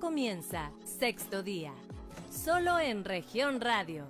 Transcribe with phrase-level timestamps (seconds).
[0.00, 1.74] comienza Sexto Día,
[2.32, 4.06] solo en región radio.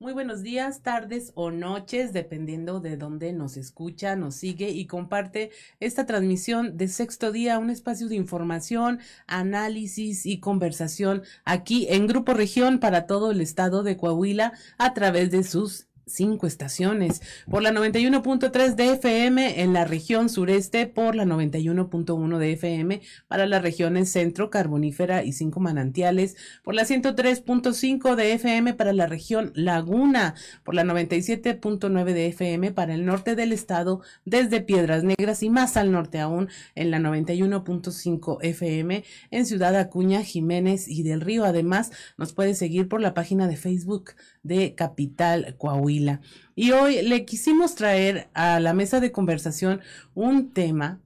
[0.00, 5.50] Muy buenos días, tardes o noches, dependiendo de dónde nos escucha, nos sigue y comparte
[5.78, 12.32] esta transmisión de Sexto Día, un espacio de información, análisis y conversación aquí en Grupo
[12.32, 17.72] Región para todo el estado de Coahuila a través de sus cinco estaciones, por la
[17.72, 24.10] 91.3 de FM en la región sureste, por la 91.1 de FM para las regiones
[24.10, 30.74] centro, carbonífera y cinco manantiales, por la 103.5 de FM para la región laguna, por
[30.74, 35.92] la 97.9 de FM para el norte del estado, desde Piedras Negras y más al
[35.92, 41.44] norte aún en la 91.5 FM en Ciudad Acuña, Jiménez y del Río.
[41.44, 45.97] Además, nos puede seguir por la página de Facebook de Capital Coahuila.
[46.54, 49.80] Y hoy le quisimos traer a la mesa de conversación
[50.14, 51.00] un tema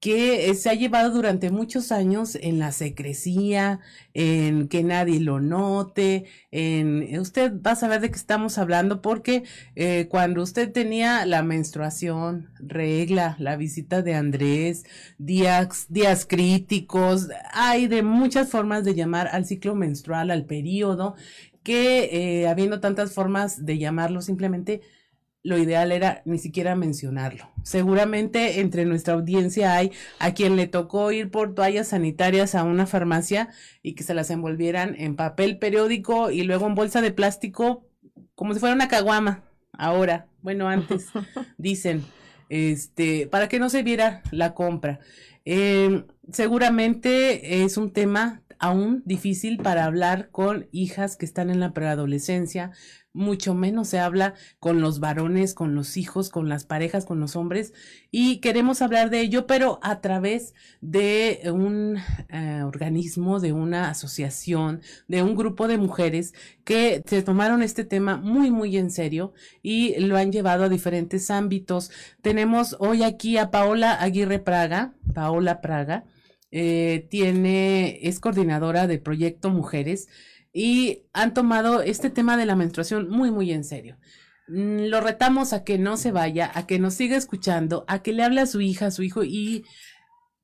[0.00, 3.80] que se ha llevado durante muchos años en la secrecía,
[4.14, 9.42] en que nadie lo note, en usted va a saber de qué estamos hablando porque
[9.74, 14.84] eh, cuando usted tenía la menstruación, regla, la visita de Andrés,
[15.18, 21.16] días, días críticos, hay de muchas formas de llamar al ciclo menstrual, al periodo,
[21.62, 24.80] que eh, habiendo tantas formas de llamarlo, simplemente
[25.42, 27.48] lo ideal era ni siquiera mencionarlo.
[27.62, 32.86] Seguramente entre nuestra audiencia hay a quien le tocó ir por toallas sanitarias a una
[32.86, 33.48] farmacia
[33.82, 37.86] y que se las envolvieran en papel periódico y luego en bolsa de plástico
[38.34, 39.42] como si fuera una caguama.
[39.72, 41.06] Ahora, bueno, antes
[41.58, 42.04] dicen,
[42.48, 45.00] este, para que no se viera la compra.
[45.44, 51.72] Eh, seguramente es un tema aún difícil para hablar con hijas que están en la
[51.72, 52.72] preadolescencia,
[53.18, 57.36] mucho menos se habla con los varones, con los hijos, con las parejas, con los
[57.36, 57.72] hombres
[58.10, 64.82] y queremos hablar de ello, pero a través de un eh, organismo, de una asociación,
[65.08, 66.32] de un grupo de mujeres
[66.64, 71.30] que se tomaron este tema muy, muy en serio y lo han llevado a diferentes
[71.30, 71.90] ámbitos.
[72.22, 76.04] Tenemos hoy aquí a Paola Aguirre Praga, Paola Praga
[76.50, 80.08] eh, tiene, es coordinadora de Proyecto Mujeres
[80.52, 83.98] y han tomado este tema de la menstruación muy, muy en serio.
[84.48, 88.12] Mm, lo retamos a que no se vaya, a que nos siga escuchando, a que
[88.12, 89.64] le hable a su hija, a su hijo y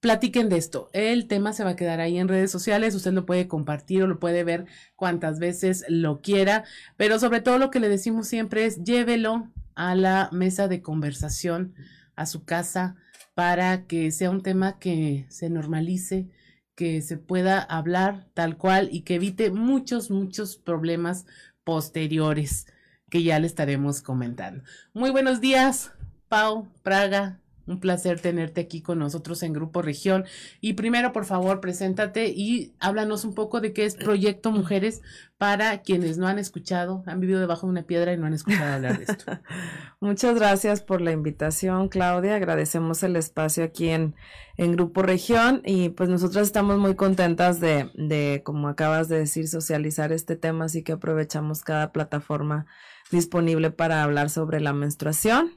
[0.01, 0.91] platiquen de esto.
[0.93, 4.07] El tema se va a quedar ahí en redes sociales, usted lo puede compartir o
[4.07, 4.67] lo puede ver
[4.97, 6.65] cuantas veces lo quiera,
[6.99, 11.75] pero sobre todo lo que le decimos siempre es llévelo a la mesa de conversación,
[12.17, 12.97] a su casa,
[13.35, 16.29] para que sea un tema que se normalice,
[16.75, 21.27] que se pueda hablar tal cual y que evite muchos, muchos problemas
[21.65, 22.67] posteriores
[23.11, 24.65] que ya le estaremos comentando.
[24.93, 25.93] Muy buenos días,
[26.29, 30.25] Pau, Praga, un placer tenerte aquí con nosotros en Grupo Región.
[30.61, 35.03] Y primero, por favor, preséntate y háblanos un poco de qué es Proyecto Mujeres
[35.39, 38.75] para quienes no han escuchado, han vivido debajo de una piedra y no han escuchado
[38.75, 39.25] hablar de esto.
[40.01, 42.37] Muchas gracias por la invitación, Claudia.
[42.37, 44.15] Agradecemos el espacio aquí en,
[44.57, 49.49] en Grupo Región y pues nosotros estamos muy contentas de, de, como acabas de decir,
[49.49, 52.67] socializar este tema, así que aprovechamos cada plataforma
[53.11, 55.53] disponible para hablar sobre la menstruación.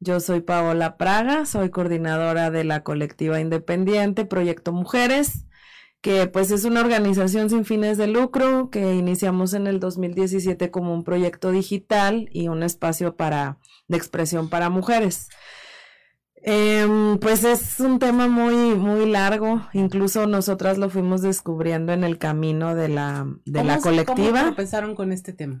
[0.00, 5.46] Yo soy Paola Praga, soy coordinadora de la colectiva independiente Proyecto Mujeres,
[6.00, 10.94] que pues es una organización sin fines de lucro que iniciamos en el 2017 como
[10.94, 15.28] un proyecto digital y un espacio para, de expresión para mujeres.
[16.42, 22.18] Em, pues es un tema muy, muy largo, incluso nosotras lo fuimos descubriendo en el
[22.18, 24.38] camino de la, de la colectiva.
[24.38, 25.58] ¿Cómo empezaron con este tema?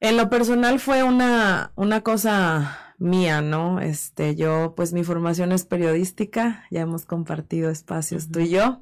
[0.00, 3.80] En lo personal fue una, una cosa mía, ¿no?
[3.80, 8.80] Este, yo, pues mi formación es periodística, ya hemos compartido espacios tú y yo.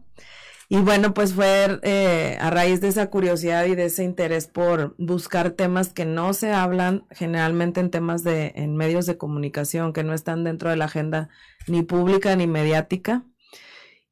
[0.69, 4.95] Y bueno, pues fue eh, a raíz de esa curiosidad y de ese interés por
[4.99, 10.05] buscar temas que no se hablan generalmente en temas de, en medios de comunicación, que
[10.05, 11.29] no están dentro de la agenda
[11.67, 13.25] ni pública ni mediática.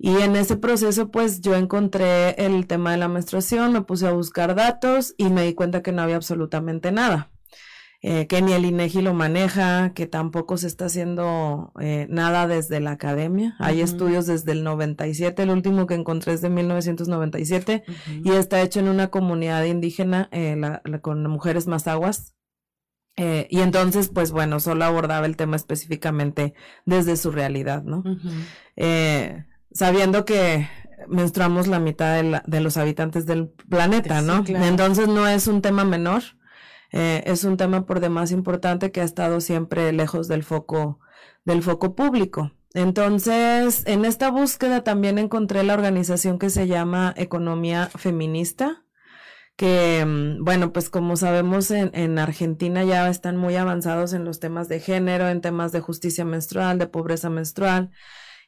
[0.01, 4.13] Y en ese proceso, pues yo encontré el tema de la menstruación, me puse a
[4.13, 7.31] buscar datos y me di cuenta que no había absolutamente nada.
[8.01, 12.79] Eh, que ni el INEGI lo maneja, que tampoco se está haciendo eh, nada desde
[12.79, 13.57] la academia.
[13.59, 17.83] Hay estudios desde el 97, el último que encontré es de 1997
[18.23, 20.57] y está hecho en una comunidad indígena eh,
[21.03, 22.37] con mujeres más aguas.
[23.17, 26.55] y entonces, pues bueno, solo abordaba el tema específicamente
[26.87, 28.05] desde su realidad, ¿no?
[29.73, 30.69] sabiendo que
[31.09, 34.45] menstruamos la mitad de, los habitantes del planeta, ¿no?
[34.47, 36.23] Entonces no es un tema menor
[36.93, 41.01] eh, es un tema por demás importante que ha estado siempre lejos del foco,
[41.45, 42.53] del foco público.
[42.75, 48.85] Entonces, en esta búsqueda también encontré la organización que se llama Economía Feminista,
[49.57, 54.39] que, mm, bueno, pues como sabemos en, en, Argentina ya están muy avanzados en los
[54.41, 57.91] temas de género, en temas de justicia menstrual, de pobreza menstrual,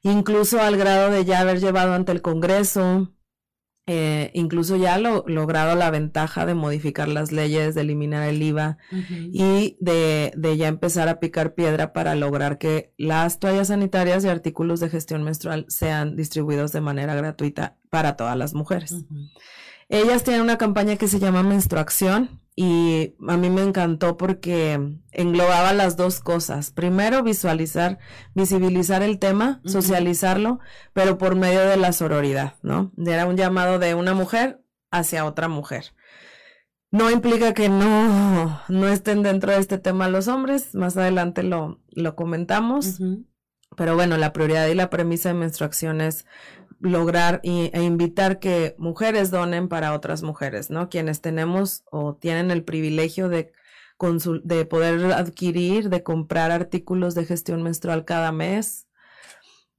[0.02, 3.12] incluso al grado de ya haber llevado ante el Congreso
[3.92, 8.78] eh, incluso ya lo, logrado la ventaja de modificar las leyes, de eliminar el IVA
[9.32, 14.28] y de, de, ya empezar a picar piedra para lograr que las toallas sanitarias y
[14.28, 18.94] artículos de gestión menstrual sean distribuidos de manera gratuita para todas las mujeres.
[19.90, 25.72] Ellas tienen una campaña que se llama Menstruación y a mí me encantó porque englobaba
[25.72, 26.70] las dos cosas.
[26.70, 27.98] Primero, visualizar,
[28.32, 30.60] visibilizar el tema, socializarlo,
[30.92, 32.92] pero por medio de la sororidad, ¿no?
[33.04, 35.92] Era un llamado de una mujer hacia otra mujer.
[36.92, 41.80] No implica que no, no estén dentro de este tema los hombres, más adelante lo,
[41.88, 43.00] lo comentamos,
[43.76, 46.26] pero bueno, la prioridad y la premisa de menstruación es
[46.80, 50.88] lograr e invitar que mujeres donen para otras mujeres, ¿no?
[50.88, 53.52] Quienes tenemos o tienen el privilegio de,
[54.42, 58.88] de poder adquirir, de comprar artículos de gestión menstrual cada mes,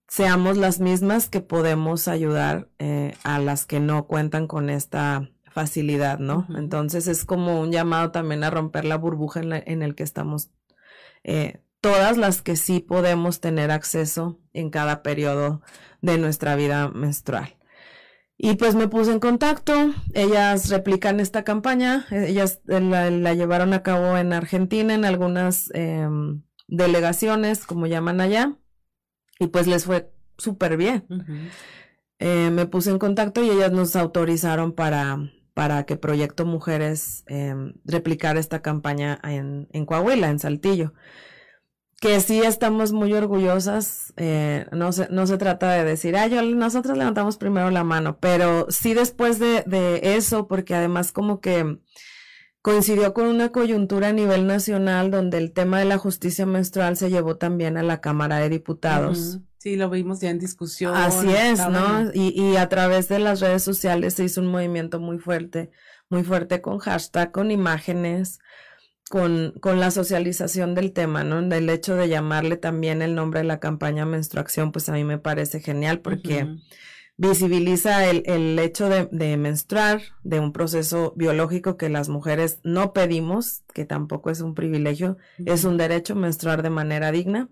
[0.07, 6.19] seamos las mismas que podemos ayudar eh, a las que no cuentan con esta facilidad,
[6.19, 6.47] ¿no?
[6.55, 10.51] Entonces es como un llamado también a romper la burbuja en, en el que estamos
[11.23, 15.61] eh, todas las que sí podemos tener acceso en cada periodo
[16.01, 17.57] de nuestra vida menstrual.
[18.37, 24.17] Y pues me puse en contacto, ellas replican esta campaña, ellas la, llevaron a cabo
[24.17, 28.57] en Argentina, en algunas em, delegaciones, como llaman allá,
[29.37, 31.05] y pues les fue súper bien.
[32.17, 37.73] Eh, me puse en contacto y ellas nos autorizaron para, para que Proyecto Mujeres em,
[37.85, 40.93] replicara esta campaña en, en Coahuila, en Saltillo
[42.01, 44.11] que sí estamos muy orgullosas.
[44.17, 48.17] Eh, no, se, no se trata de decir, ay, yo, nosotros levantamos primero la mano,
[48.19, 51.77] pero sí después de, de, eso, porque además como que
[52.63, 57.11] coincidió con una coyuntura a nivel nacional donde el tema de la justicia menstrual se
[57.11, 59.37] llevó también a la Cámara de Diputados.
[59.59, 60.95] Sí, lo vimos ya en discusión.
[60.95, 62.09] Así es, ¿no?
[62.15, 65.69] Y, y a través de las redes sociales se hizo un movimiento muy fuerte,
[66.09, 68.39] muy fuerte con hashtag, con imágenes
[69.11, 71.41] con, con, la socialización del tema, ¿no?
[71.43, 75.19] Del hecho de llamarle también el nombre de la campaña menstruación, pues a mí me
[75.19, 76.47] parece genial porque
[77.17, 82.93] visibiliza el, el hecho de, de, menstruar, de un proceso biológico que las mujeres no
[82.93, 87.49] pedimos, que tampoco es un privilegio, es un derecho menstruar de manera digna.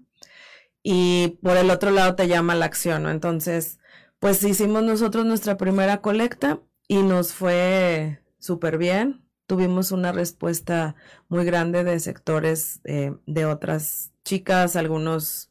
[0.81, 3.11] Y por el otro lado te llama la acción, ¿no?
[3.11, 3.79] Entonces,
[4.19, 10.95] pues hicimos nosotros nuestra primera colecta y nos fue súper bien tuvimos una respuesta
[11.27, 15.49] muy grande de sectores eh, de otras chicas, algunos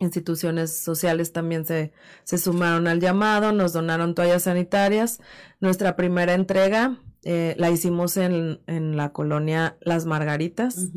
[0.00, 1.92] instituciones sociales también se,
[2.24, 5.20] se, sumaron al llamado, nos donaron toallas sanitarias.
[5.60, 10.88] Nuestra primera entrega eh, la hicimos en, en, la colonia Las Margaritas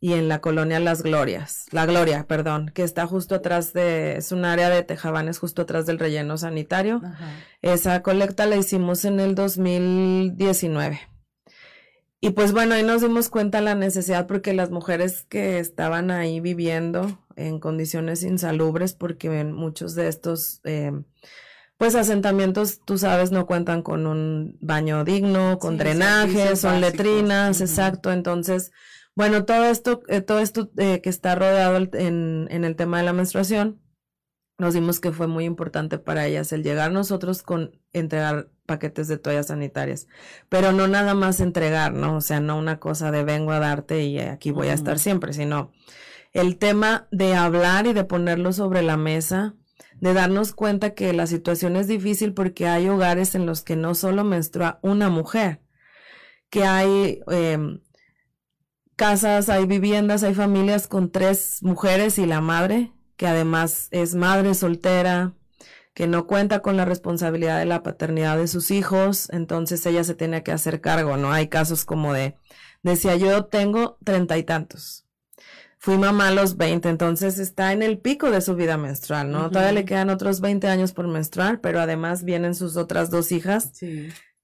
[0.00, 4.32] y en la colonia Las Glorias, La Gloria, perdón, que está justo atrás de, es
[4.32, 7.02] un área de Tejabanes justo atrás del relleno sanitario.
[7.60, 11.11] Esa colecta la hicimos en el 2019.
[12.24, 16.38] Y pues bueno, ahí nos dimos cuenta la necesidad porque las mujeres que estaban ahí
[16.38, 20.92] viviendo en condiciones insalubres, porque en muchos de estos, eh,
[21.78, 28.12] pues asentamientos, tú sabes, no cuentan con un baño digno, con drenaje, son letrinas, exacto.
[28.12, 28.70] Entonces,
[29.16, 33.04] bueno, todo esto, eh, todo esto eh, que está rodeado en, en el tema de
[33.04, 33.81] la menstruación,
[34.58, 39.18] nos dimos que fue muy importante para ellas el llegar nosotros con entregar paquetes de
[39.18, 40.06] toallas sanitarias,
[40.48, 42.16] pero no nada más entregar, ¿no?
[42.16, 45.32] O sea, no una cosa de vengo a darte y aquí voy a estar siempre,
[45.32, 45.72] sino
[46.32, 49.54] el tema de hablar y de ponerlo sobre la mesa,
[50.00, 53.94] de darnos cuenta que la situación es difícil porque hay hogares en los que no
[53.94, 55.60] solo menstrua una mujer,
[56.50, 57.80] que hay em,
[58.96, 64.52] casas, hay viviendas, hay familias con tres mujeres y la madre, que además es madre
[64.52, 65.32] soltera,
[65.94, 70.16] que no cuenta con la responsabilidad de la paternidad de sus hijos, entonces ella se
[70.16, 71.30] tiene que hacer cargo, ¿no?
[71.30, 72.34] Hay casos como de,
[72.82, 75.06] decía yo tengo treinta y tantos,
[75.78, 79.50] fui mamá a los veinte, entonces está en el pico de su vida menstrual, ¿no?
[79.50, 83.70] Todavía le quedan otros veinte años por menstruar, pero además vienen sus otras dos hijas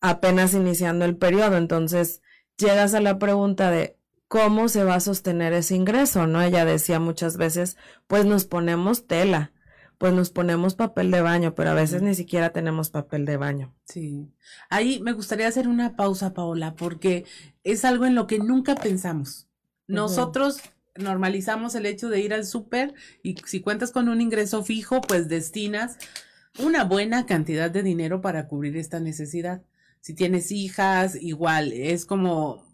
[0.00, 2.23] apenas iniciando el periodo, entonces
[2.56, 3.98] llegas a la pregunta de
[4.28, 6.42] cómo se va a sostener ese ingreso, ¿no?
[6.42, 9.52] Ella decía muchas veces, pues nos ponemos tela
[9.99, 13.75] pues nos ponemos papel de baño, pero a veces ni siquiera tenemos papel de baño.
[13.85, 14.32] Sí.
[14.70, 17.25] Ahí me gustaría hacer una pausa, Paola, porque
[17.64, 19.49] es algo en lo que nunca pensamos.
[19.88, 20.61] Nosotros
[20.94, 25.28] normalizamos el hecho de ir al súper y si cuentas con un ingreso fijo, pues
[25.28, 25.99] destinas
[26.61, 29.62] una buena cantidad de dinero para cubrir esta necesidad.
[30.00, 32.67] Si tienes hijas, igual, es como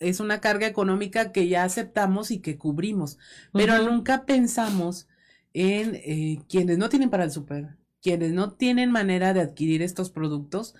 [0.00, 3.18] es una carga económica que ya aceptamos y que cubrimos,
[3.52, 5.08] pero nunca pensamos
[5.52, 10.10] en eh, quienes no tienen para el súper, quienes no tienen manera de adquirir estos
[10.10, 10.74] productos,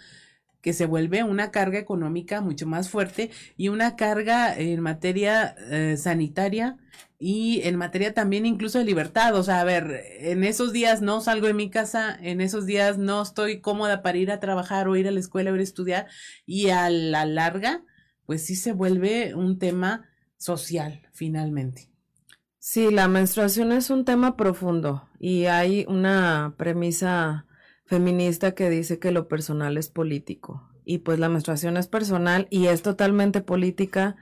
[0.60, 5.96] que se vuelve una carga económica mucho más fuerte y una carga en materia eh,
[5.96, 6.76] sanitaria
[7.18, 9.34] y en materia también incluso de libertad.
[9.36, 12.98] O sea, a ver, en esos días no salgo de mi casa, en esos días
[12.98, 15.64] no estoy cómoda para ir a trabajar o ir a la escuela o ir a
[15.64, 16.06] estudiar
[16.46, 17.82] y a la larga,
[18.30, 21.90] pues sí se vuelve un tema social finalmente.
[22.60, 27.46] Sí, la menstruación es un tema profundo y hay una premisa
[27.86, 32.66] feminista que dice que lo personal es político y pues la menstruación es personal y
[32.66, 34.14] es totalmente política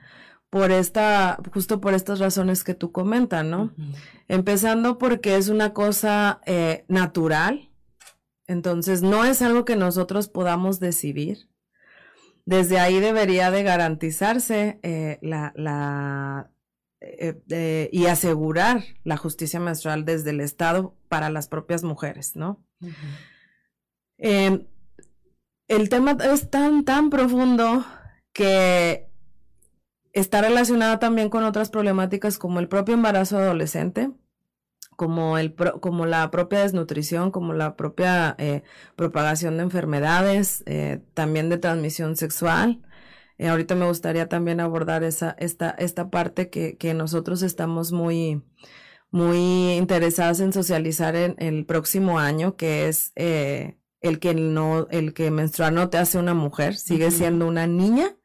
[0.48, 3.74] por esta, justo por estas razones que tú comentas, ¿no?
[4.26, 7.68] Empezando porque es una cosa eh, natural,
[8.46, 11.50] entonces no es algo que nosotros podamos decidir.
[12.48, 16.50] Desde ahí debería de garantizarse eh, la, la
[16.98, 22.64] eh, y asegurar la justicia menstrual desde el Estado para las propias mujeres, ¿no?
[24.16, 24.66] Em,
[25.68, 27.84] el tema es tan, tan profundo
[28.32, 29.10] que
[30.14, 34.10] está relacionado también con otras problemáticas como el propio embarazo adolescente,
[34.98, 38.64] como, el como la propia desnutrición, como la propia eh,
[38.96, 42.82] propagación de enfermedades, eh, también de transmisión sexual.
[43.38, 48.42] Eh, ahorita me gustaría también abordar esa, esta, esta parte que, que nosotros estamos muy,
[49.12, 55.30] muy interesadas en socializar en, el próximo año, que es el que no, el que
[55.30, 58.17] menstruar no te hace una mujer, sigue siendo una niña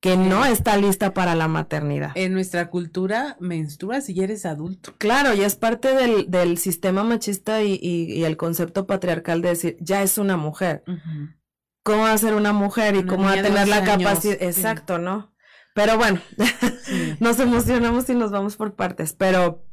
[0.00, 2.12] que no está lista para la maternidad.
[2.14, 4.94] En nuestra cultura menstrua si eres adulto.
[4.98, 9.76] Claro, y es parte del, del sistema machista y, y, el concepto patriarcal de decir,
[9.80, 10.84] ya es una mujer
[11.86, 14.36] cómo va a ser una mujer y cómo va a tener la capacidad.
[14.40, 15.32] Exacto, ¿no?
[15.72, 16.20] Pero bueno,
[17.20, 19.12] nos emocionamos y nos vamos por partes.
[19.12, 19.64] Pero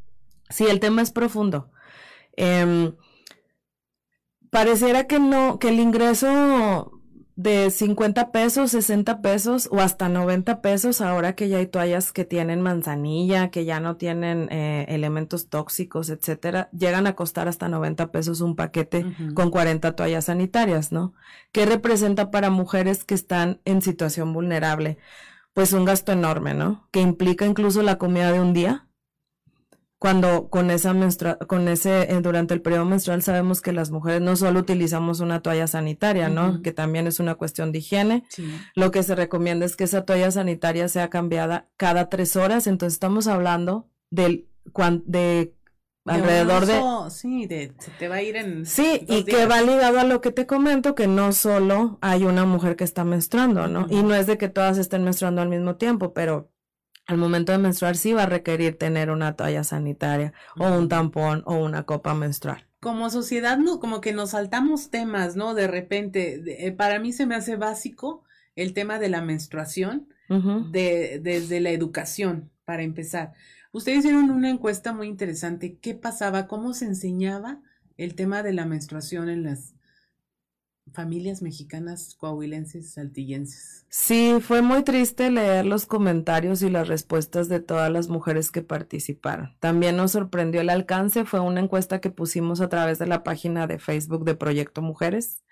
[0.47, 1.71] sí, el tema es profundo.
[2.37, 2.95] Em,
[4.51, 6.91] pareciera que no, que el ingreso
[7.35, 12.25] de 50 pesos, 60 pesos o hasta 90 pesos ahora que ya hay toallas que
[12.25, 18.11] tienen manzanilla, que ya no tienen eh, elementos tóxicos, etcétera, llegan a costar hasta 90
[18.11, 21.13] pesos un paquete con 40 toallas sanitarias, ¿no?
[21.51, 24.99] ¿Qué representa para mujeres que están en situación vulnerable?
[25.53, 26.87] Pues un gasto enorme, ¿no?
[26.91, 28.87] Que implica incluso la comida de un día,
[30.03, 34.19] cuando con esa menstrua con ese eh, durante el periodo menstrual sabemos que las mujeres
[34.19, 36.61] no solo utilizamos una toalla sanitaria, ¿no?
[36.61, 38.25] Que también es una cuestión de higiene.
[38.75, 42.67] Lo que se recomienda es que esa toalla sanitaria sea cambiada cada tres horas.
[42.67, 44.49] Entonces estamos hablando del
[45.05, 45.55] de
[46.03, 50.01] alrededor de, sí de se te va a ir en sí y que va ligado
[50.01, 53.87] a lo que te comento que no solo hay una mujer que está menstruando no
[53.89, 56.52] y no es de que todas estén menstruando al mismo tiempo pero
[57.05, 61.43] al momento de menstruar sí va a requerir tener una toalla sanitaria o un tampón
[61.45, 62.67] o una copa menstrual.
[62.79, 65.53] Como sociedad, no, como que nos saltamos temas, ¿no?
[65.53, 68.23] De repente, eh, para mí se me hace básico
[68.55, 70.07] el tema de la menstruación
[70.71, 73.33] de, desde la educación, para empezar.
[73.71, 75.77] Ustedes hicieron una encuesta muy interesante.
[75.79, 76.47] ¿Qué pasaba?
[76.47, 77.61] ¿Cómo se enseñaba
[77.97, 79.75] el tema de la menstruación en las
[80.91, 83.85] familias mexicanas coahuilenses saltillenses.
[83.89, 88.61] Sí, fue muy triste leer los comentarios y las respuestas de todas las mujeres que
[88.61, 89.55] participaron.
[89.59, 93.67] También nos sorprendió el alcance, fue una encuesta que pusimos a través de la página
[93.67, 95.43] de Facebook de Proyecto Mujeres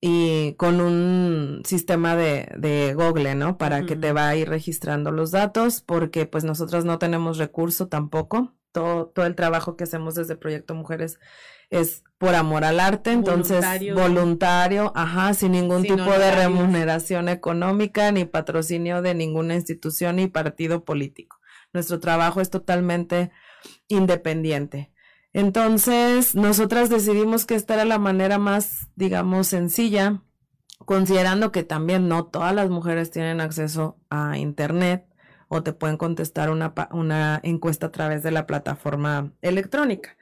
[0.00, 3.56] y con un sistema de, de Google, ¿no?
[3.56, 7.88] Para que te va a ir registrando los datos, porque pues nosotros no tenemos recurso
[7.88, 8.52] tampoco.
[8.70, 11.18] Todo, todo el trabajo que hacemos desde Proyecto Mujeres
[11.74, 13.64] es por amor al arte, entonces
[13.94, 20.84] voluntario, ajá, sin ningún tipo de remuneración económica ni patrocinio de ninguna institución ni partido
[20.84, 21.38] político.
[21.72, 23.30] Nuestro trabajo es totalmente
[23.88, 24.92] independiente.
[25.32, 30.22] Entonces, nosotras decidimos que esta era la manera más, digamos, sencilla,
[30.86, 35.06] considerando que también no todas las mujeres tienen acceso a Internet
[35.48, 40.16] o te pueden contestar una, una encuesta a través de la plataforma electrónica.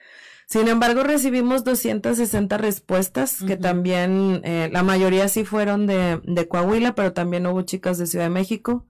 [0.46, 6.94] Sin embargo, recibimos 260 respuestas, que también, eh, la mayoría sí fueron de, de, Coahuila,
[6.94, 8.86] pero también hubo chicas de Ciudad de México,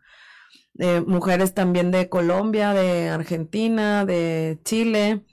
[1.06, 5.24] mujeres también de Colombia, de Argentina, de Chile.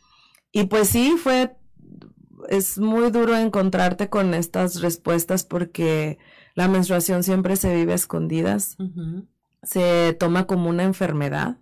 [0.51, 1.55] Y pues sí, fue,
[2.49, 6.17] es muy duro encontrarte con estas respuestas porque
[6.55, 8.77] la menstruación siempre se vive a escondidas,
[9.63, 11.58] se toma como una enfermedad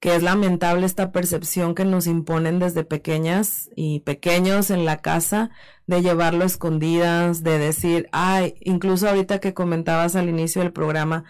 [0.00, 5.50] que es lamentable esta percepción que nos imponen desde pequeñas y pequeños en la casa
[5.86, 11.24] de llevarlo escondidas, de decir, ay, incluso ahorita que comentabas al inicio del programa,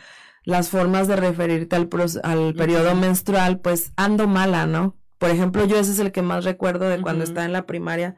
[0.44, 1.88] las formas de referirte al,
[2.22, 4.96] al periodo menstrual, pues ando mala, ¿no?
[5.18, 8.16] Por ejemplo, yo ese es el que más recuerdo de cuando estaba en la primaria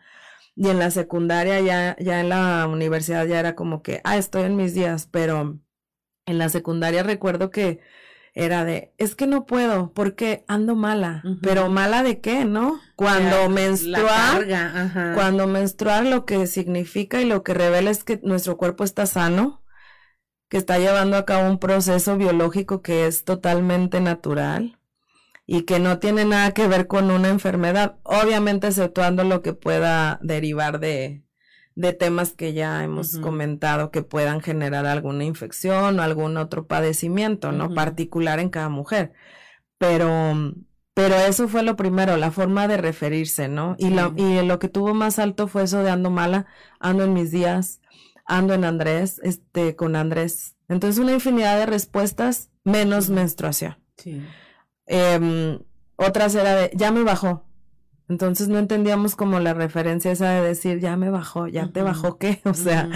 [0.56, 4.42] y en la secundaria, ya, ya en la universidad ya era como que, ah, estoy
[4.42, 5.58] en mis días, pero
[6.26, 7.80] en la secundaria recuerdo que
[8.38, 12.80] era de, es que no puedo porque ando mala, pero mala de qué, ¿no?
[12.94, 14.46] Cuando menstruar,
[15.14, 19.64] cuando menstruar lo que significa y lo que revela es que nuestro cuerpo está sano,
[20.48, 24.78] que está llevando a cabo un proceso biológico que es totalmente natural
[25.44, 30.20] y que no tiene nada que ver con una enfermedad, obviamente exceptuando lo que pueda
[30.22, 31.24] derivar de,
[31.78, 37.52] de temas que ya hemos comentado que puedan generar alguna infección o algún otro padecimiento,
[37.52, 37.72] ¿no?
[37.72, 39.12] Particular en cada mujer.
[39.78, 40.54] Pero,
[40.92, 43.76] pero eso fue lo primero, la forma de referirse, ¿no?
[43.78, 46.46] Y, lo, y lo que tuvo más alto fue eso de ando mala,
[46.80, 47.80] ando en mis días,
[48.26, 50.56] ando en Andrés, este, con Andrés.
[50.68, 53.78] Entonces, una infinidad de respuestas menos menstruación.
[53.98, 54.20] Sí.
[54.86, 55.60] Eh,
[55.94, 57.47] otras era de, ya me bajó.
[58.08, 62.18] Entonces no entendíamos como la referencia esa de decir, ya me bajó, ya te bajó
[62.18, 62.88] qué, o sea,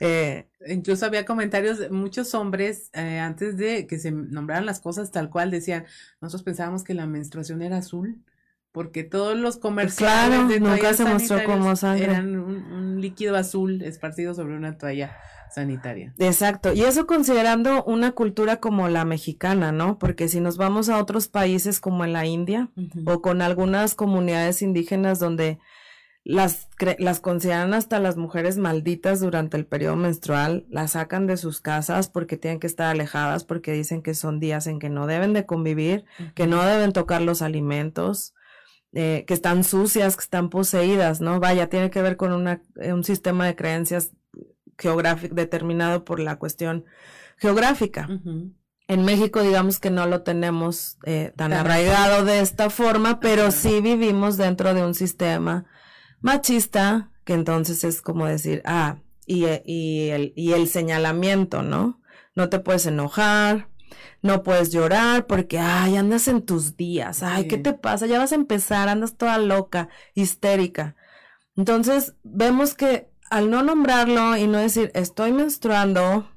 [0.00, 5.10] eh, incluso había comentarios de muchos hombres eh, antes de que se nombraran las cosas
[5.10, 5.86] tal cual decían,
[6.20, 8.22] nosotros pensábamos que la menstruación era azul
[8.74, 12.06] porque todos los comerciales claro, nunca se mostró como sangre.
[12.06, 15.16] eran un, líquido azul esparcido sobre una toalla
[15.54, 16.14] sanitaria.
[16.18, 19.98] Exacto, y eso considerando una cultura como la mexicana, ¿no?
[19.98, 22.70] Porque si nos vamos a otros países como en la India
[23.06, 25.58] o con algunas comunidades indígenas donde
[26.24, 26.68] las,
[26.98, 32.08] las consideran hasta las mujeres malditas durante el periodo menstrual, las sacan de sus casas
[32.08, 35.44] porque tienen que estar alejadas, porque dicen que son días en que no deben de
[35.44, 38.34] convivir, que no deben tocar los alimentos,
[38.94, 41.40] eh, que están sucias, que están poseídas, ¿no?
[41.40, 44.12] Vaya, tiene que ver con una, eh, un sistema de creencias
[44.78, 46.84] geográfico determinado por la cuestión
[47.36, 48.08] geográfica.
[48.86, 53.80] En México, digamos que no lo tenemos eh, tan arraigado de esta forma, pero sí
[53.80, 55.66] vivimos dentro de un sistema
[56.20, 62.00] machista, que entonces es como decir, ah, y, y, el, y el señalamiento, ¿no?
[62.34, 63.68] No te puedes enojar,
[64.22, 68.06] no puedes llorar porque, ay, andas en tus días, ay, ¿qué te pasa?
[68.06, 70.96] Ya vas a empezar, andas toda loca, histérica.
[71.56, 76.28] Entonces, vemos que al no nombrarlo y no decir estoy menstruando,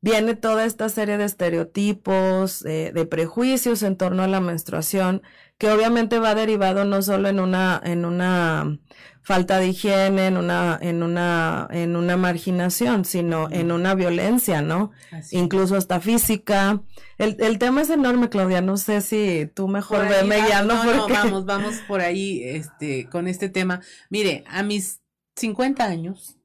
[0.00, 5.22] viene toda esta serie de estereotipos, eh, de prejuicios en torno a la menstruación,
[5.58, 8.78] que obviamente va derivado no solo en una, en una
[9.22, 14.92] falta de higiene, en una, en una, en una marginación, sino en una violencia, ¿no?
[15.32, 16.82] Incluso hasta física.
[17.18, 18.60] El, el, tema es enorme, Claudia.
[18.60, 20.74] No sé si tú mejor veme guiando.
[20.74, 23.80] No, no, vamos, vamos por ahí, este, con este tema.
[24.10, 25.00] Mire, a mis
[25.36, 26.38] 50 años,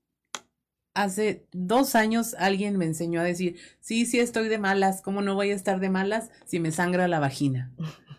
[0.93, 5.36] hace dos años alguien me enseñó a decir, sí, sí estoy de malas, ¿cómo no
[5.36, 7.71] voy a estar de malas si me sangra la vagina?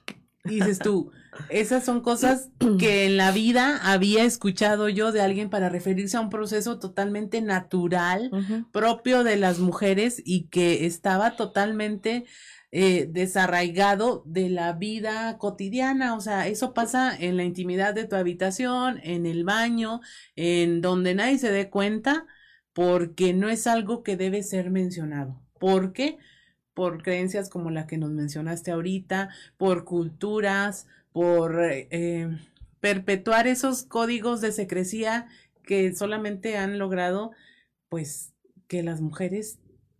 [0.44, 1.12] Y dices tú,
[1.50, 6.20] esas son cosas que en la vida había escuchado yo de alguien para referirse a
[6.20, 8.28] un proceso totalmente natural,
[8.72, 12.24] propio de las mujeres y que estaba totalmente
[12.74, 18.16] eh, desarraigado de la vida cotidiana, o sea, eso pasa en la intimidad de tu
[18.16, 20.00] habitación, en el baño,
[20.36, 22.26] en donde nadie se dé cuenta,
[22.72, 25.42] porque no es algo que debe ser mencionado.
[25.60, 26.16] ¿Por qué?
[26.72, 32.28] Por creencias como la que nos mencionaste ahorita, por culturas, por eh,
[32.80, 35.26] perpetuar esos códigos de secrecía
[35.62, 37.32] que solamente han logrado,
[37.90, 38.32] pues,
[38.66, 39.58] que las mujeres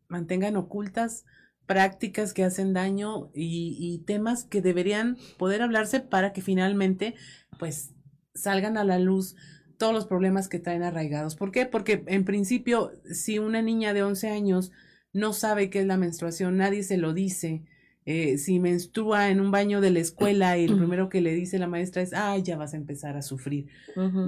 [0.09, 1.27] mantengan ocultas
[1.73, 7.15] prácticas que hacen daño y, temas que deberían poder hablarse para que finalmente
[7.59, 7.95] pues
[8.35, 9.37] salgan a la luz
[9.79, 11.35] todos los problemas que traen arraigados.
[11.35, 11.65] ¿Por qué?
[11.65, 14.71] Porque en principio, si una niña de 11 años
[15.15, 17.65] no sabe qué es la menstruación, nadie se lo dice,
[18.05, 21.59] eh, si menstrua en un baño de la escuela y lo primero que le dice
[21.59, 23.69] la maestra es, ay, ya vas a empezar a sufrir.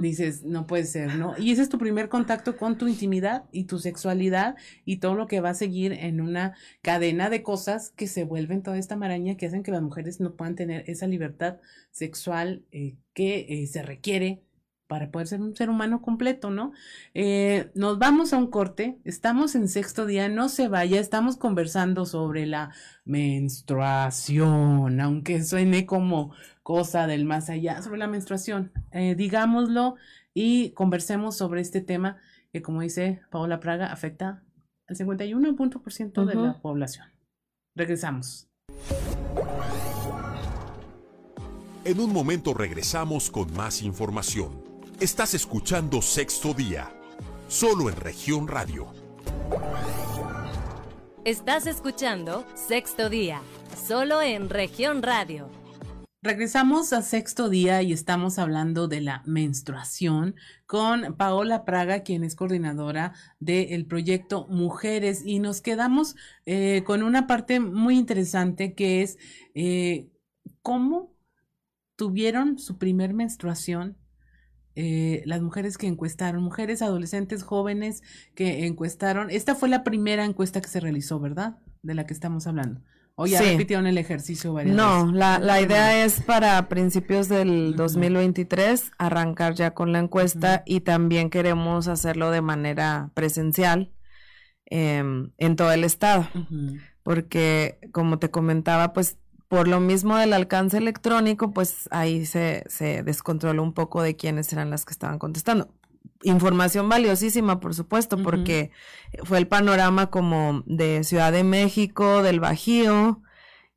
[0.01, 1.33] Dices, no puede ser, ¿no?
[1.37, 5.27] Y ese es tu primer contacto con tu intimidad y tu sexualidad y todo lo
[5.27, 9.35] que va a seguir en una cadena de cosas que se vuelven toda esta maraña
[9.35, 11.57] que hacen que las mujeres no puedan tener esa libertad
[11.91, 14.44] sexual eh, que eh, se requiere
[14.87, 16.71] para poder ser un ser humano completo, ¿no?
[17.13, 22.05] Eh, nos vamos a un corte, estamos en sexto día, no se vaya, estamos conversando
[22.05, 22.71] sobre la
[23.03, 29.95] menstruación, aunque suene como cosa del más allá, sobre la menstruación, eh, digámoslo
[30.33, 32.17] y conversemos sobre este tema
[32.51, 34.43] que, como dice Paola Praga, afecta
[34.87, 37.07] al 51% de la población.
[37.75, 38.47] Regresamos.
[41.83, 44.64] En un momento regresamos con más información.
[45.01, 46.89] Estás escuchando Sexto Día,
[47.49, 48.93] solo en región radio.
[51.25, 53.41] Estás escuchando Sexto Día,
[53.75, 55.49] solo en región radio.
[56.21, 62.35] Regresamos a sexto día y estamos hablando de la menstruación con Paola Praga, quien es
[62.35, 69.17] coordinadora del proyecto Mujeres y nos quedamos eh, con una parte muy interesante que es
[69.55, 70.09] eh,
[70.61, 71.13] cómo
[71.97, 73.97] tuvieron su primer menstruación
[74.75, 78.03] eh, las mujeres que encuestaron, mujeres, adolescentes, jóvenes
[78.35, 79.29] que encuestaron.
[79.29, 81.57] Esta fue la primera encuesta que se realizó, ¿verdad?
[81.81, 82.81] De la que estamos hablando.
[83.17, 88.91] ¿O ya repitieron el ejercicio varias no, la, la idea es para principios del 2023
[88.97, 93.93] arrancar ya con la encuesta y también queremos hacerlo de manera presencial
[94.65, 96.27] em, en todo el estado.
[97.03, 103.03] Porque, como te comentaba, pues por lo mismo del alcance electrónico, pues ahí se, se
[103.03, 105.69] descontroló un poco de quiénes eran las que estaban contestando
[106.23, 108.71] información valiosísima, por supuesto, porque
[109.23, 113.21] fue el panorama como de Ciudad de México, del Bajío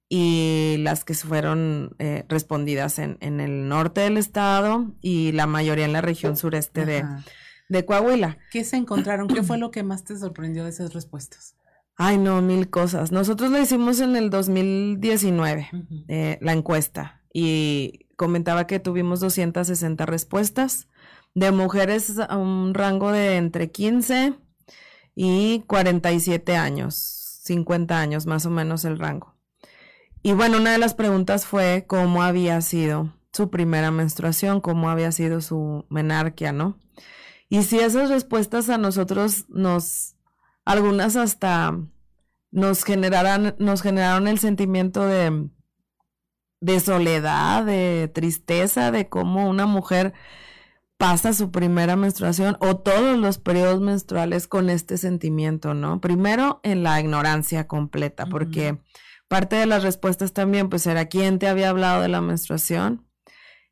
[0.09, 5.85] y las que fueron eh, respondidas en, en, el norte del estado y la mayoría
[5.85, 7.04] en la región sureste de,
[7.68, 8.38] de, Coahuila.
[8.50, 9.28] ¿Qué se encontraron?
[9.28, 11.57] ¿Qué fue lo que más te sorprendió de esas respuestas?
[12.00, 13.11] Ay, no, mil cosas.
[13.11, 15.68] Nosotros lo hicimos en el 2019,
[16.06, 20.87] eh, la encuesta, y comentaba que tuvimos 260 respuestas
[21.34, 24.34] de mujeres a un rango de entre 15
[25.16, 26.94] y 47 años,
[27.42, 29.34] 50 años más o menos el rango.
[30.22, 35.11] Y bueno, una de las preguntas fue cómo había sido su primera menstruación, cómo había
[35.11, 36.78] sido su menarquia, ¿no?
[37.48, 40.14] Y si esas respuestas a nosotros nos,
[40.68, 41.78] algunas hasta
[42.50, 45.48] nos generaran, nos generaron el sentimiento de,
[46.61, 50.12] de soledad, de tristeza, de cómo una mujer
[50.98, 56.02] pasa su primera menstruación o todos los periodos menstruales con este sentimiento, ¿no?
[56.02, 58.78] Primero en la ignorancia completa, porque
[59.26, 63.09] parte de las respuestas también, pues era quién te había hablado de la menstruación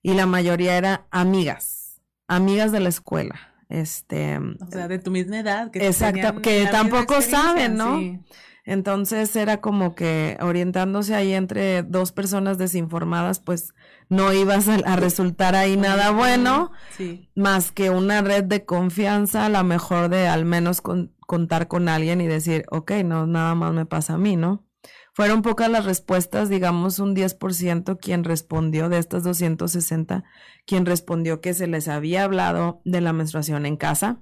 [0.00, 3.55] y la mayoría era amigas, amigas de la escuela.
[3.68, 8.00] Este, o sea, de tu misma edad, que exacto, que tampoco saben, ¿no?
[8.66, 13.74] Entonces era como que orientándose ahí entre dos personas desinformadas, pues
[14.08, 16.72] no ibas a, resultar ahí nada bueno,
[17.36, 22.20] más que una red de confianza, a lo mejor de al menos contar con alguien
[22.20, 24.65] y decir, ok, no, nada más me pasa a mí, ¿no?
[25.16, 30.24] Fueron pocas las respuestas, digamos un 10% quien respondió de estas 260,
[30.66, 34.20] quien respondió que se les había hablado de la menstruación en casa,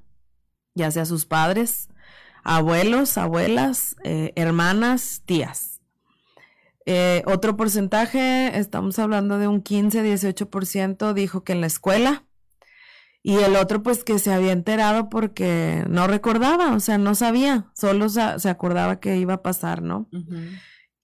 [0.77, 1.89] ya sea sus padres,
[2.45, 5.81] abuelos, abuelas, eh, hermanas, tías.
[6.87, 12.25] Eh, otro porcentaje, estamos hablando de un 15, 18%, dijo que en la escuela.
[13.21, 17.73] Y el otro, pues que se había enterado porque no recordaba, o sea, no sabía,
[17.75, 20.09] solo se, acordaba que iba a pasar, ¿no?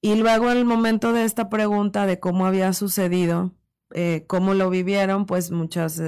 [0.00, 3.52] Y luego, el momento de esta pregunta de cómo había sucedido,
[3.92, 6.00] eh, cómo lo vivieron, pues muchas,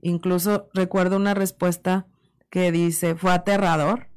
[0.00, 2.06] incluso recuerdo una respuesta
[2.50, 4.10] que dice, fue aterrador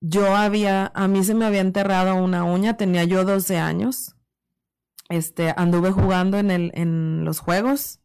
[0.00, 4.14] yo había, a mí se me había enterrado una uña, tenía yo 12 años.
[5.08, 8.00] Este, anduve jugando en el, en los juegos,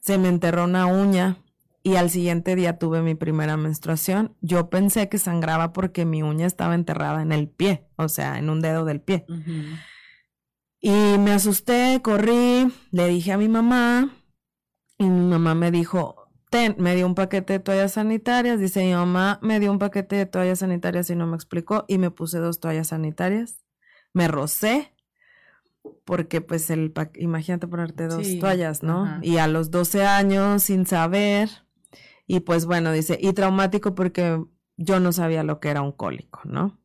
[0.00, 1.38] se me enterró una uña
[1.88, 4.36] y al siguiente día tuve mi primera menstruación.
[4.42, 8.50] Yo pensé que sangraba porque mi uña estaba enterrada en el pie, o sea, en
[8.50, 9.24] un dedo del pie.
[10.80, 14.14] Y me asusté, corrí, le dije a mi mamá
[14.98, 16.30] y mi mamá me dijo,
[16.76, 20.26] me dio un paquete de toallas sanitarias, dice mi mamá, me dio un paquete de
[20.26, 23.64] toallas sanitarias y no me explicó y me puse dos toallas sanitarias,
[24.12, 24.94] me rocé,
[26.04, 29.20] porque pues el, imagínate ponerte dos toallas, ¿no?
[29.22, 31.48] Y a los 12 años sin saber,
[32.28, 34.40] y pues bueno, dice, y traumático porque
[34.76, 36.78] yo no sabía lo que era un cólico, ¿no?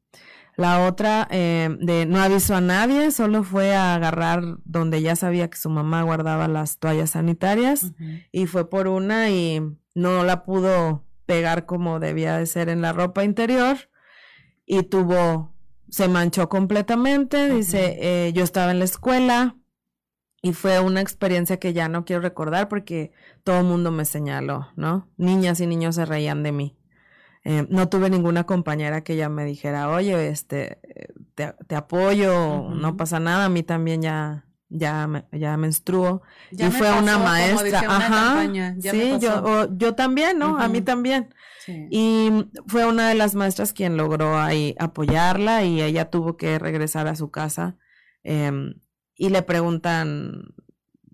[0.55, 5.49] La otra eh, de no avisó a nadie, solo fue a agarrar donde ya sabía
[5.49, 7.91] que su mamá guardaba las toallas sanitarias
[8.31, 9.61] y fue por una y
[9.95, 13.77] no la pudo pegar como debía de ser en la ropa interior
[14.65, 15.55] y tuvo,
[15.89, 19.57] se manchó completamente, dice, eh, yo estaba en la escuela
[20.45, 23.13] y fue una experiencia que ya no quiero recordar porque
[23.45, 25.07] todo el mundo me señaló, ¿no?
[25.15, 26.77] Niñas y niños se reían de mí.
[27.45, 30.79] Eh, no tuve ninguna compañera que ya me dijera, oye, este,
[31.33, 36.23] te, apoyo, no pasa nada, a mí también ya, ya, ya menstruo.
[36.51, 38.43] y fue una maestra, ajá,
[38.81, 40.57] sí, yo, yo también, ¿no?
[40.57, 41.33] A mí también.
[41.89, 47.07] Y fue una de las maestras quien logró ahí apoyarla y ella tuvo que regresar
[47.07, 47.77] a su casa.
[48.23, 48.73] Em,
[49.15, 50.53] y le preguntan,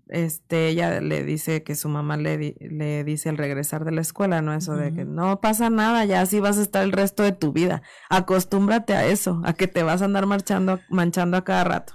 [0.09, 4.41] este, ella le dice que su mamá le, le dice al regresar de la escuela,
[4.41, 4.53] ¿no?
[4.53, 7.53] Eso de que no pasa nada, ya así vas a estar el resto de tu
[7.53, 7.83] vida.
[8.09, 11.93] Acostúmbrate a eso, a que te vas a andar marchando, manchando a cada rato.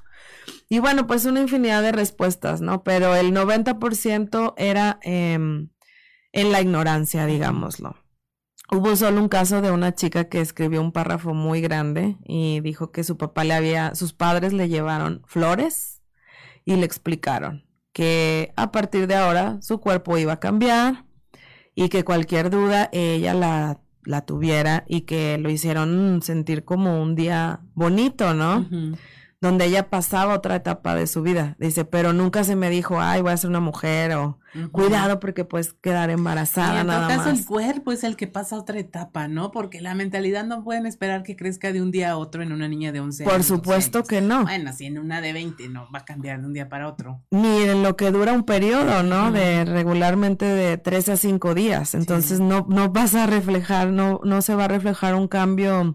[0.69, 2.83] Y bueno, pues una infinidad de respuestas, ¿no?
[2.83, 5.71] Pero el 90% era em,
[6.33, 7.97] en la ignorancia, digámoslo.
[8.71, 12.93] Hubo solo un caso de una chica que escribió un párrafo muy grande y dijo
[12.93, 15.94] que su papá le había, sus padres le llevaron flores
[16.64, 21.05] y le explicaron que a partir de ahora su cuerpo iba a cambiar
[21.74, 27.14] y que cualquier duda ella la, la tuviera y que lo hicieron sentir como un
[27.14, 28.68] día bonito, ¿no?
[29.45, 31.55] Donde ella pasaba otra etapa de su vida.
[31.59, 34.39] Dice, pero nunca se me dijo, ay, voy a ser una mujer o
[34.73, 36.77] cuidado porque puedes quedar embarazada.
[36.77, 39.51] Y en todo caso, el cuerpo es el que pasa otra etapa, ¿no?
[39.51, 42.69] Porque la mentalidad no pueden esperar que crezca de un día a otro en una
[42.69, 43.35] niña de 11 años.
[43.35, 44.45] Por supuesto que no.
[44.45, 47.21] Bueno, si en una de 20 no va a cambiar de un día para otro.
[47.31, 49.31] Ni en lo que dura un periodo, ¿no?
[49.31, 51.95] De regularmente de 3 a 5 días.
[51.95, 55.95] Entonces no, no vas a reflejar, no, no se va a reflejar un cambio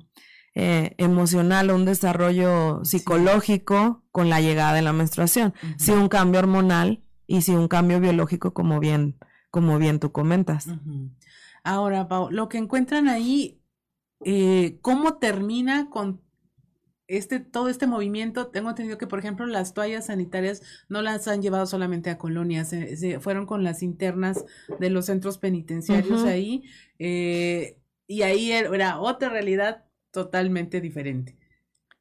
[0.55, 6.39] eh, emocional o un desarrollo psicológico con la llegada de la menstruación, si un cambio
[6.39, 9.17] hormonal y si un cambio biológico como bien,
[9.51, 10.67] como bien tú comentas.
[11.63, 13.61] Ahora, Pau, lo que encuentran ahí,
[14.25, 16.21] eh, ¿cómo termina con
[17.09, 21.41] este, todo este movimiento, tengo entendido que, por ejemplo, las toallas sanitarias no las han
[21.41, 24.45] llevado solamente a colonias, se, fueron con las internas
[24.79, 26.63] de los centros penitenciarios ahí,
[26.99, 31.37] eh, y ahí era otra realidad totalmente diferente.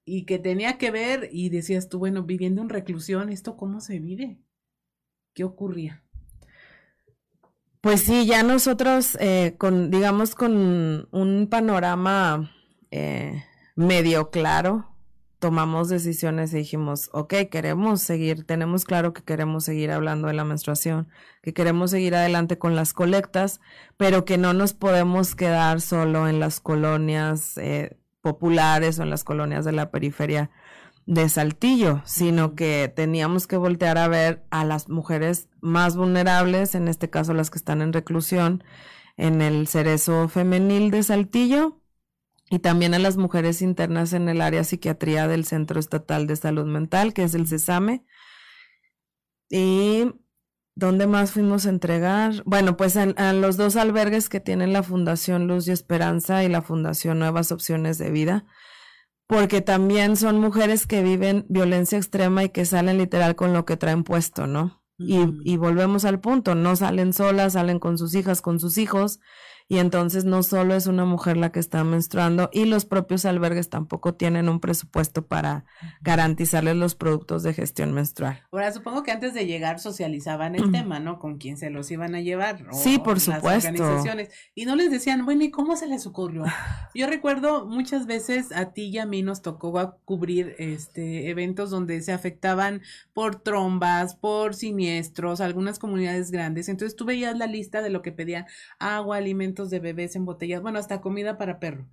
[0.04, 3.98] Y que tenía que ver, y decías tú, bueno, viviendo en reclusión, ¿esto cómo se
[3.98, 4.38] vive?
[5.34, 6.02] ¿Qué ocurría?
[7.80, 12.50] Pues sí, ya nosotros, eh, con, digamos, con un panorama
[12.90, 13.44] eh,
[13.76, 14.87] medio claro,
[15.38, 20.44] tomamos decisiones y dijimos, ok, queremos seguir, tenemos claro que queremos seguir hablando de la
[20.44, 21.08] menstruación,
[21.42, 23.60] que queremos seguir adelante con las colectas,
[23.96, 29.24] pero que no nos podemos quedar solo en las colonias eh, populares o en las
[29.24, 30.50] colonias de la periferia
[31.06, 36.86] de Saltillo, sino que teníamos que voltear a ver a las mujeres más vulnerables, en
[36.86, 38.62] este caso las que están en reclusión,
[39.16, 41.80] en el cerezo femenil de Saltillo,
[42.50, 46.66] y también a las mujeres internas en el área psiquiatría del Centro Estatal de Salud
[46.66, 48.04] Mental, que es el CESAME.
[49.50, 50.12] Y
[50.74, 52.42] ¿dónde más fuimos a entregar?
[52.44, 56.62] Bueno, pues a los dos albergues que tienen la Fundación Luz y Esperanza y la
[56.62, 58.46] Fundación Nuevas Opciones de Vida,
[59.26, 63.76] porque también son mujeres que viven violencia extrema y que salen literal con lo que
[63.76, 64.78] traen puesto, ¿no?
[64.98, 69.20] y, y volvemos al punto, no salen solas, salen con sus hijas, con sus hijos,
[69.70, 73.68] y entonces no solo es una mujer la que está menstruando y los propios albergues
[73.68, 75.66] tampoco tienen un presupuesto para
[76.00, 78.42] garantizarles los productos de gestión menstrual.
[78.50, 81.18] Ahora, supongo que antes de llegar socializaban el tema, ¿no?
[81.18, 82.64] Con quién se los iban a llevar.
[82.72, 83.68] sí, por supuesto.
[83.68, 84.30] organizaciones.
[84.54, 86.44] Y no les decían, bueno, ¿y cómo se les ocurrió?
[86.94, 92.00] Yo recuerdo muchas veces a ti y a mí nos tocó cubrir este eventos donde
[92.00, 92.80] se afectaban
[93.12, 96.70] por trombas, por siniestros, algunas comunidades grandes.
[96.70, 98.46] Entonces tú veías la lista de lo que pedían,
[98.78, 101.86] agua, alimentos de bebés en botellas, bueno, hasta comida para perro.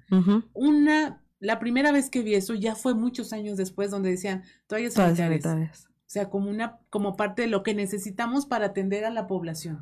[0.54, 4.94] Una, la primera vez que vi eso ya fue muchos años después donde decían toallas
[4.94, 5.88] sanitarias.
[5.88, 9.80] O sea, como una, como parte de lo que necesitamos para atender a la población.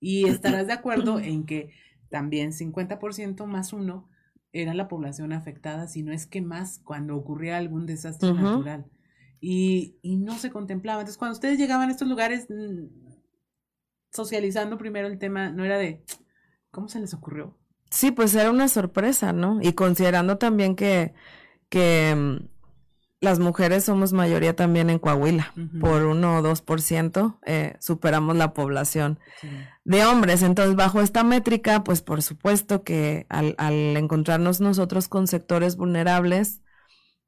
[0.00, 1.70] Y estarás de acuerdo en que
[2.10, 4.08] también 50% más uno
[4.52, 8.86] era la población afectada, si no es que más cuando ocurría algún desastre natural.
[9.40, 11.00] Y, y, no se contemplaba.
[11.00, 12.86] Entonces, cuando ustedes llegaban a estos lugares, mm,
[14.10, 16.02] socializando primero el tema, no era de,
[16.74, 17.56] ¿Cómo se les ocurrió?
[17.88, 19.60] Sí, pues era una sorpresa, ¿no?
[19.62, 21.14] Y considerando también que,
[21.68, 22.48] que mm,
[23.20, 28.36] las mujeres somos mayoría también en Coahuila, por uno o dos por ciento, eh, superamos
[28.36, 29.20] la población
[29.84, 30.42] de hombres.
[30.42, 36.60] Entonces, bajo esta métrica, pues por supuesto que al, al encontrarnos nosotros con sectores vulnerables,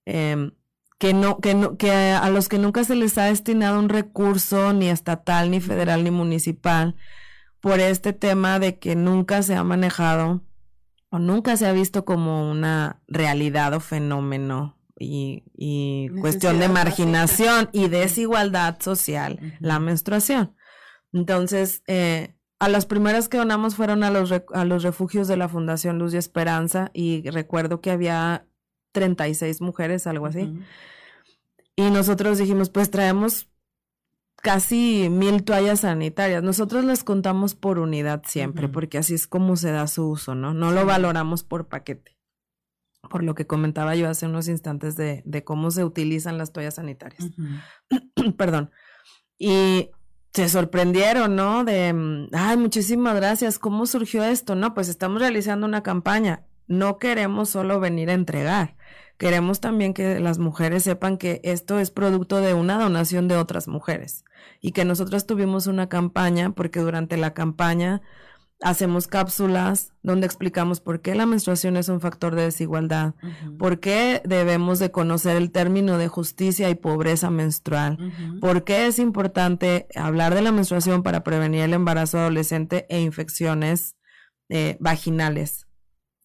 [0.07, 0.51] em,
[0.99, 4.73] que no, que no, que a los que nunca se les ha destinado un recurso
[4.73, 6.97] ni estatal, ni federal, ni municipal,
[7.61, 10.43] por este tema de que nunca se ha manejado
[11.11, 17.89] o nunca se ha visto como una realidad o fenómeno y, cuestión de marginación y
[17.89, 20.55] desigualdad social, la menstruación.
[21.13, 25.49] Entonces, eh, a las primeras que donamos fueron a los, a los refugios de la
[25.49, 28.47] Fundación Luz y Esperanza y recuerdo que había
[28.93, 30.59] 36 mujeres, algo así.
[31.77, 33.49] Y nosotros dijimos, pues traemos
[34.47, 36.41] casi mil toallas sanitarias.
[36.41, 40.55] Nosotros las contamos por unidad siempre, porque así es como se da su uso, ¿no?
[40.55, 42.17] No lo valoramos por paquete.
[43.11, 47.29] Por lo que comentaba yo hace unos instantes de, cómo se utilizan las toallas sanitarias.
[48.39, 48.71] Perdón.
[49.37, 49.91] Y
[50.33, 51.65] se sorprendieron, ¿no?
[51.65, 54.55] De, ay, muchísimas gracias, ¿cómo surgió esto?
[54.55, 56.45] No, pues estamos realizando una campaña.
[56.69, 58.76] No queremos solo venir a entregar,
[59.19, 63.69] queremos también que las mujeres sepan que esto es producto de una donación de otras
[63.69, 64.25] mujeres
[64.61, 68.03] y que nosotros tuvimos una campaña porque durante la campaña
[68.63, 73.15] hacemos cápsulas donde explicamos por qué la menstruación es un factor de desigualdad,
[73.59, 77.99] por qué debemos de conocer el término de justicia y pobreza menstrual,
[78.41, 83.97] por qué es importante hablar de la menstruación para prevenir el embarazo adolescente e infecciones
[84.49, 85.66] eh, vaginales,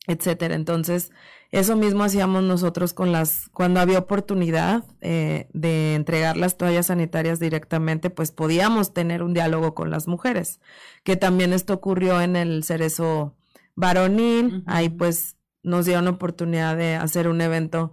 [0.08, 0.56] etcétera.
[0.56, 1.12] Entonces,
[1.52, 7.40] eso mismo hacíamos nosotros con las, cuando había oportunidad eh, de entregar las toallas sanitarias
[7.40, 10.62] directamente, pues podíamos tener un diálogo con las mujeres,
[11.04, 13.36] que también esto ocurrió en el cerezo
[13.76, 17.92] varonil, ahí pues nos dieron oportunidad de hacer un evento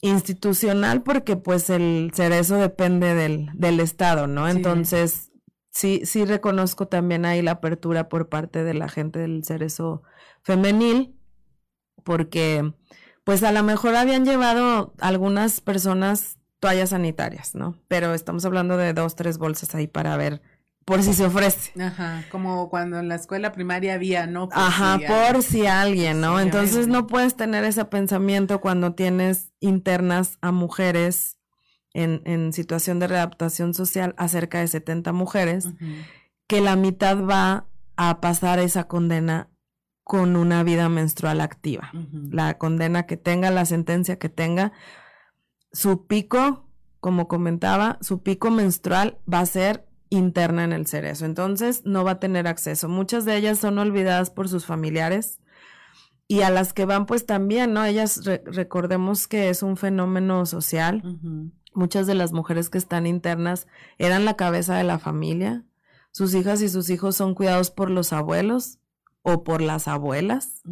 [0.00, 4.48] institucional porque pues el cerezo depende del, del Estado, ¿no?
[4.48, 5.30] Entonces,
[5.70, 10.02] sí, sí reconozco también ahí la apertura por parte de la gente del cerezo
[10.42, 11.19] femenil
[12.04, 12.72] porque
[13.24, 17.76] pues a lo mejor habían llevado algunas personas toallas sanitarias, ¿no?
[17.88, 20.42] Pero estamos hablando de dos, tres bolsas ahí para ver
[20.84, 21.80] por si se ofrece.
[21.80, 24.48] Ajá, como cuando en la escuela primaria había, ¿no?
[24.52, 26.40] Ajá, por si alguien, ¿no?
[26.40, 31.38] Entonces no puedes tener ese pensamiento cuando tienes internas a mujeres
[31.92, 35.68] en, en situación de readaptación social, a cerca de 70 mujeres,
[36.46, 39.49] que la mitad va a pasar esa condena
[40.10, 41.92] con una vida menstrual activa.
[42.32, 44.72] La condena que tenga, la sentencia que tenga,
[45.72, 46.68] su pico,
[46.98, 51.26] como comentaba, su pico menstrual va a ser interna en el cerezo.
[51.26, 52.88] Entonces no va a tener acceso.
[52.88, 55.38] Muchas de ellas son olvidadas por sus familiares
[56.26, 57.84] y a las que van pues también, ¿no?
[57.84, 61.04] Ellas recordemos que es un fenómeno social.
[61.72, 65.64] Muchas de las mujeres que están internas eran la cabeza de la familia.
[66.10, 68.80] Sus hijas y sus hijos son cuidados por los abuelos
[69.22, 70.62] o por las abuelas.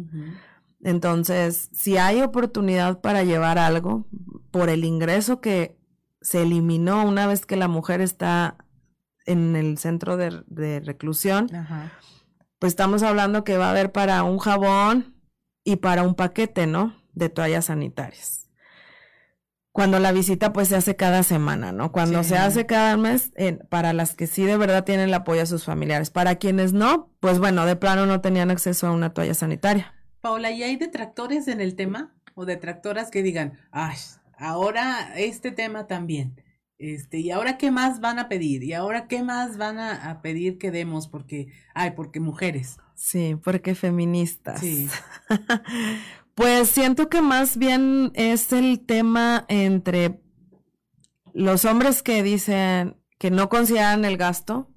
[0.81, 4.07] Entonces, si hay oportunidad para llevar algo
[4.51, 5.77] por el ingreso que
[6.21, 8.57] se eliminó una vez que la mujer está
[9.25, 11.49] en el centro de, reclusión,
[12.57, 15.15] pues estamos hablando que va a haber para un jabón
[15.63, 16.95] y para un paquete, ¿no?
[17.13, 18.38] De toallas sanitarias
[19.79, 21.93] cuando la visita pues se hace cada semana, ¿no?
[21.93, 23.31] Cuando se hace cada mes,
[23.69, 26.09] para las que sí de verdad tienen el apoyo a sus familiares.
[26.09, 29.93] Para quienes no, pues bueno, de plano no tenían acceso a una toalla sanitaria.
[30.19, 32.13] Paula, ¿y hay detractores en el tema?
[32.35, 33.95] ¿O detractoras que digan, ay,
[34.37, 36.43] ahora este tema también?
[36.77, 38.63] Este, ¿y ahora qué más van a pedir?
[38.63, 41.07] ¿Y ahora qué más van a, a pedir que demos?
[41.07, 42.79] Porque, ay, porque mujeres.
[42.95, 44.59] Sí, porque feministas.
[44.59, 44.89] Sí.
[46.39, 50.21] Pues siento que más bien es el tema entre
[51.33, 54.71] los hombres que dicen que no consideran el gasto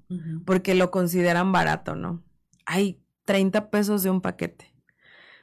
[0.45, 2.21] porque lo consideran barato, ¿no?
[2.65, 4.75] Hay 30 pesos de un paquete.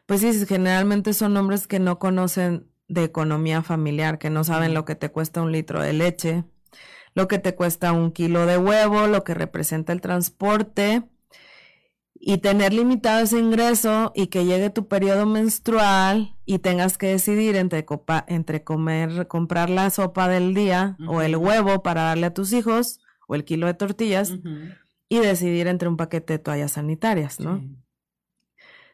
[0.05, 4.85] Pues sí, generalmente son hombres que no conocen de economía familiar, que no saben lo
[4.85, 6.45] que te cuesta un litro de leche,
[7.15, 11.03] lo que te cuesta un kilo de huevo, lo que representa el transporte
[12.23, 17.57] y tener limitado ese ingreso y que llegue tu periodo menstrual y tengas que decidir
[17.57, 22.35] entre, copa, entre comer, comprar la sopa del día o el huevo para darle a
[22.35, 24.35] tus hijos o el kilo de tortillas
[25.09, 27.65] y decidir entre un paquete de toallas sanitarias, ¿no?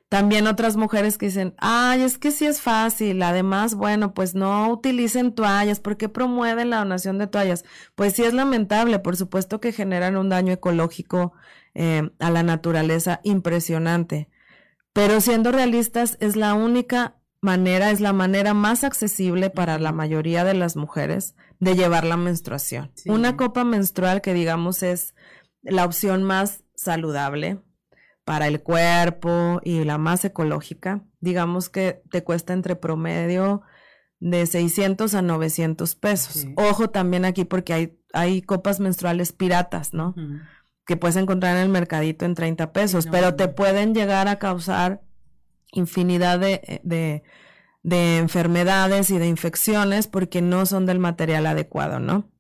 [0.09, 3.21] También otras mujeres que dicen, ay, es que sí es fácil.
[3.23, 7.65] Además, bueno, pues no utilicen toallas porque promueven la donación de toallas.
[7.97, 11.33] Pues sí es lamentable, por supuesto que generan un daño ecológico
[11.79, 14.31] eh, a la naturaleza impresionante.
[14.95, 20.43] Pero siendo realistas, es la única manera, es la manera más accesible para la mayoría
[20.43, 22.93] de las mujeres de llevar la menstruación.
[23.05, 25.15] Una copa menstrual que digamos es
[25.63, 27.61] la opción más saludable
[28.25, 33.61] para el cuerpo y la más ecológica, digamos que te cuesta entre promedio
[34.19, 36.47] de 600 a 900 pesos.
[36.57, 40.15] Ojo también aquí porque hay, hay copas menstruales piratas, ¿no?
[40.87, 45.03] Que puedes encontrar en el mercadito en 30 pesos, pero te pueden llegar a causar
[45.73, 47.23] infinidad de, de,
[47.83, 52.31] de enfermedades y de infecciones porque no son del material adecuado, ¿no?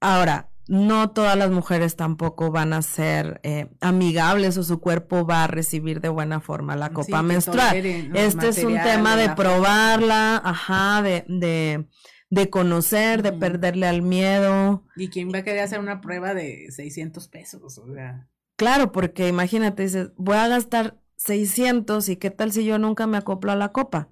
[0.00, 5.44] Ahora, no todas las mujeres tampoco van a ser eh, amigables o su cuerpo va
[5.44, 7.76] a recibir de buena forma la copa menstrual.
[8.14, 11.86] Este es un tema de, probarla, ajá, de,
[12.32, 14.84] de, conocer, de perderle al miedo.
[14.96, 17.78] ¿Y quién va a querer hacer una prueba de 600 pesos?
[17.78, 18.28] O sea.
[18.56, 23.18] Claro, porque imagínate, dices, voy a gastar 600 y qué tal si yo nunca me
[23.18, 24.08] acoplo a la copa.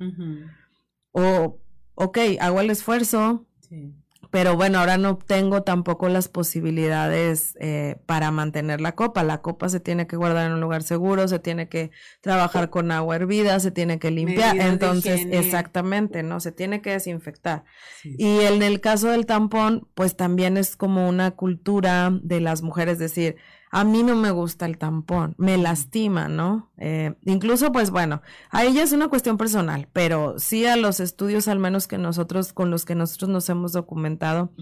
[1.13, 1.59] O,
[1.95, 3.47] ok, hago el esfuerzo.
[3.61, 3.95] Sí
[4.31, 9.25] pero bueno, ahora no tengo tampoco las posibilidades eh, para mantener la copa.
[9.25, 12.93] La copa se tiene que guardar en un lugar seguro, se tiene que trabajar con
[12.93, 14.57] agua hervida, se tiene que limpiar.
[14.57, 16.39] Entonces, exactamente, ¿no?
[16.39, 17.65] Se tiene que desinfectar.
[18.05, 22.99] Y en el caso del tampón, pues también es como una cultura de las mujeres
[22.99, 23.37] decir,
[23.71, 26.73] a mí no me gusta el tampón, me lastima, ¿no?
[26.77, 31.47] Eh, incluso, pues bueno, a ella es una cuestión personal, pero sí a los estudios,
[31.47, 34.53] al menos que nosotros, con los que nosotros nos hemos documentado,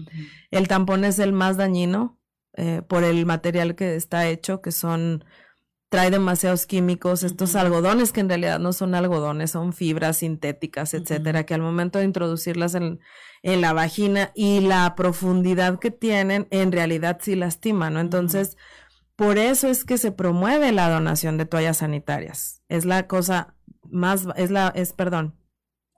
[0.51, 2.19] el tampón es el más dañino
[2.53, 5.25] eh, por el material que está hecho, que son,
[5.89, 11.47] trae demasiados químicos, estos algodones que en realidad no son algodones, son fibras sintéticas, etcétera,
[11.47, 12.99] que al momento de introducirlas en,
[13.41, 18.01] en la vagina y la profundidad que tienen, en realidad sí lastima, ¿no?
[18.01, 18.55] Entonces,
[19.19, 22.63] por eso es que se promueve la donación de toallas sanitarias.
[22.69, 23.53] Es la cosa
[23.91, 25.35] más, es la, es, perdón,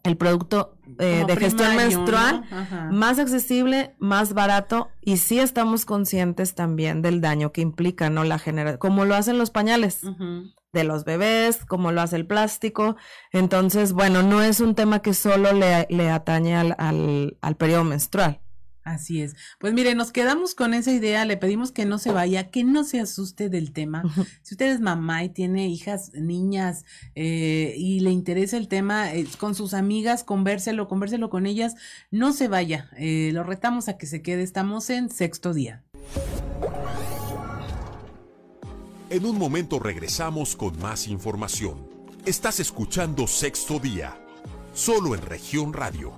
[0.04, 2.44] el producto eh, de gestión menstrual
[2.90, 8.24] más accesible, más barato y sí estamos conscientes también del daño que implica, ¿no?
[8.24, 10.02] La generación, como lo hacen los pañales
[10.74, 12.96] de los bebés, como lo hace el plástico.
[13.32, 17.84] Entonces, bueno, no es un tema que solo le, le atañe al, al, al periodo
[17.84, 18.42] menstrual.
[18.84, 19.36] Así es.
[19.60, 22.84] Pues mire, nos quedamos con esa idea, le pedimos que no se vaya, que no
[22.84, 24.04] se asuste del tema.
[24.42, 26.84] Si usted es mamá y tiene hijas, niñas,
[27.16, 31.76] eh, y le interesa el tema, eh, con sus amigas, convérselo, convérselo con ellas,
[32.10, 32.90] no se vaya.
[32.98, 35.84] Eh, lo retamos a que se quede, estamos en sexto día.
[39.12, 41.86] En un momento regresamos con más información.
[42.26, 44.18] Estás escuchando Sexto Día,
[44.74, 46.14] solo en región radio.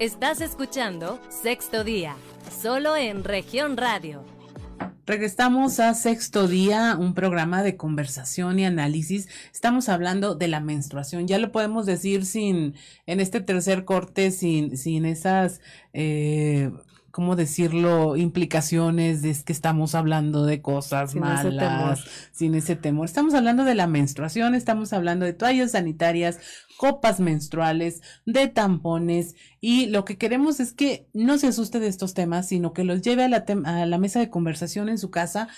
[0.00, 2.16] Estás escuchando Sexto Día,
[2.62, 4.24] solo en región radio.
[5.04, 9.28] Regresamos a Sexto Día, un programa de conversación y análisis.
[9.52, 11.26] Estamos hablando de la menstruación.
[11.26, 15.60] Ya lo podemos decir sin, en este tercer corte, sin, sin esas,
[15.92, 16.70] eh,
[17.10, 18.16] ¿cómo decirlo?
[18.16, 23.06] Implicaciones de que estamos hablando de cosas malas, sin ese temor.
[23.06, 26.38] Estamos hablando de la menstruación, estamos hablando de toallas sanitarias,
[26.76, 32.14] copas menstruales, de tampones y lo que queremos es que no se asuste de estos
[32.14, 35.48] temas, sino que los lleve a la, a la mesa de conversación en su casa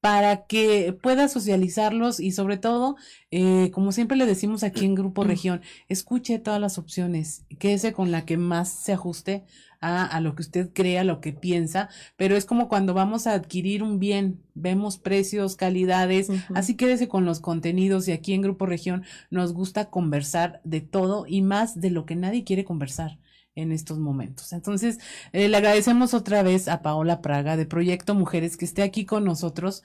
[0.00, 2.96] para que pueda socializarlos y sobre todo,
[3.30, 8.10] eh, como siempre le decimos aquí en Grupo Región, escuche todas las opciones, quédese con
[8.10, 9.44] la que más se ajuste
[9.82, 13.82] a, lo que usted crea, lo que piensa, pero es como cuando vamos a adquirir
[13.82, 19.04] un bien, vemos precios, calidades, así quédese con los contenidos y aquí en Grupo Región
[19.30, 23.18] nos gusta conversar de todo y más de lo que nadie quiere conversar
[23.60, 24.52] en estos momentos.
[24.52, 24.98] Entonces,
[25.32, 29.24] eh, le agradecemos otra vez a Paola Praga de Proyecto Mujeres que esté aquí con
[29.24, 29.82] nosotros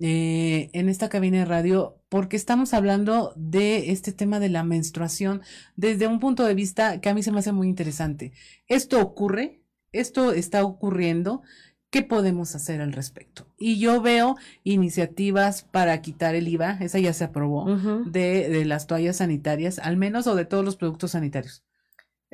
[0.00, 5.42] eh, en esta cabina de radio porque estamos hablando de este tema de la menstruación
[5.76, 8.32] desde un punto de vista que a mí se me hace muy interesante.
[8.66, 9.62] Esto ocurre,
[9.92, 11.42] esto está ocurriendo,
[11.90, 13.46] ¿qué podemos hacer al respecto?
[13.56, 17.66] Y yo veo iniciativas para quitar el IVA, esa ya se aprobó,
[18.06, 21.62] de, de las toallas sanitarias, al menos, o de todos los productos sanitarios.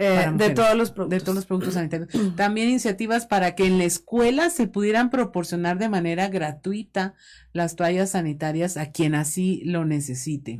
[0.03, 1.19] Eh, de todos los productos.
[1.19, 2.09] De todos los productos sanitarios.
[2.35, 7.13] También iniciativas para que en la escuela se pudieran proporcionar de manera gratuita
[7.53, 10.57] las toallas sanitarias a quien así lo necesite.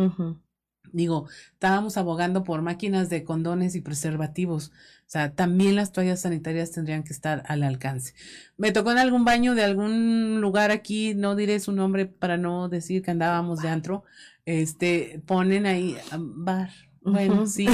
[0.93, 4.73] Digo, estábamos abogando por máquinas de condones y preservativos.
[5.07, 8.13] O sea, también las toallas sanitarias tendrían que estar al alcance.
[8.59, 12.69] Me tocó en algún baño de algún lugar aquí, no diré su nombre para no
[12.69, 14.05] decir que andábamos de antro.
[14.45, 16.71] Este, ponen ahí bar,
[17.03, 17.67] bueno, sí,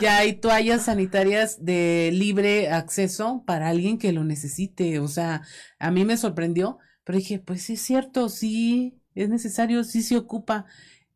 [0.00, 4.98] ya hay toallas sanitarias de libre acceso para alguien que lo necesite.
[4.98, 5.42] O sea,
[5.78, 10.16] a mí me sorprendió, pero dije, pues sí es cierto, sí es necesario, sí se
[10.16, 10.66] ocupa.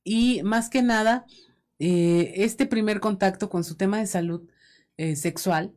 [0.03, 1.25] Y más que nada,
[1.79, 4.49] eh, este primer contacto con su tema de salud
[4.97, 5.75] eh, sexual,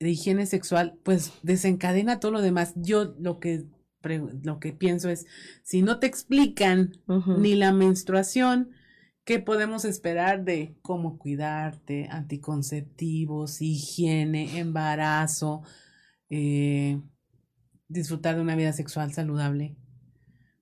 [0.00, 2.72] de higiene sexual, pues desencadena todo lo demás.
[2.76, 3.66] Yo lo que
[4.42, 5.26] lo que pienso es,
[5.62, 6.92] si no te explican
[7.38, 8.70] ni la menstruación,
[9.26, 15.64] ¿Qué podemos esperar de cómo cuidarte, anticonceptivos, higiene, embarazo,
[16.30, 17.02] eh,
[17.88, 19.74] disfrutar de una vida sexual saludable?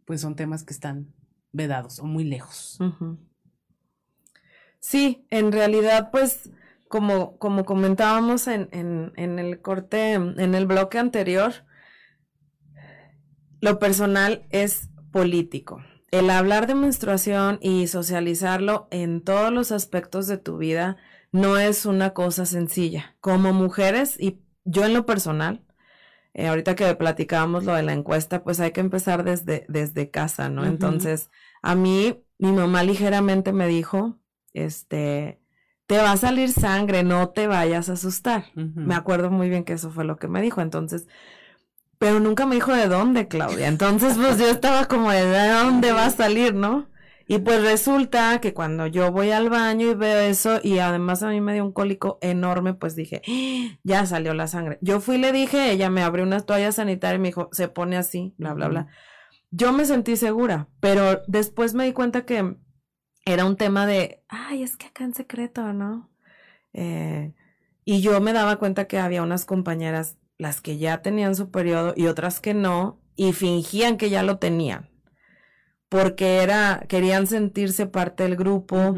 [0.06, 1.12] Pues son temas que están
[1.52, 2.78] vedados o muy lejos.
[4.80, 6.50] Sí, en realidad, pues,
[6.88, 11.52] como, como comentábamos en, en, en el corte, en el bloque anterior,
[13.60, 15.82] lo personal es político
[16.18, 20.96] el hablar de menstruación y socializarlo en todos los aspectos de tu vida
[21.32, 23.16] no es una cosa sencilla.
[23.20, 25.64] Como mujeres, y yo en lo personal,
[26.32, 30.48] eh, ahorita que platicábamos lo de la encuesta, pues hay que empezar desde, desde casa,
[30.48, 30.64] ¿no?
[30.64, 31.30] Entonces,
[31.62, 34.20] a mí, mi mamá ligeramente me dijo,
[34.52, 35.40] este,
[35.86, 38.44] te va a salir sangre, no te vayas a asustar.
[38.54, 41.08] Me acuerdo muy bien que eso fue lo que me dijo, entonces,
[42.04, 43.66] pero nunca me dijo de dónde, Claudia.
[43.66, 46.90] Entonces, pues yo estaba como de ¿de dónde va a salir, ¿no?
[47.26, 51.30] Y pues resulta que cuando yo voy al baño y veo eso, y además a
[51.30, 54.76] mí me dio un cólico enorme, pues dije, "Ah, ya salió la sangre.
[54.82, 57.68] Yo fui y le dije, ella me abrió una toalla sanitaria y me dijo, se
[57.68, 58.88] pone así, bla, bla, bla.
[59.50, 62.56] Yo me sentí segura, pero después me di cuenta que
[63.24, 66.10] era un tema de, ay, es que acá en secreto, ¿no?
[66.74, 67.32] Eh,
[67.86, 71.94] y yo me daba cuenta que había unas compañeras, las que ya tenían su periodo
[71.96, 74.90] y otras que no, y fingían que ya lo tenían,
[75.88, 78.94] porque era, querían sentirse parte del grupo,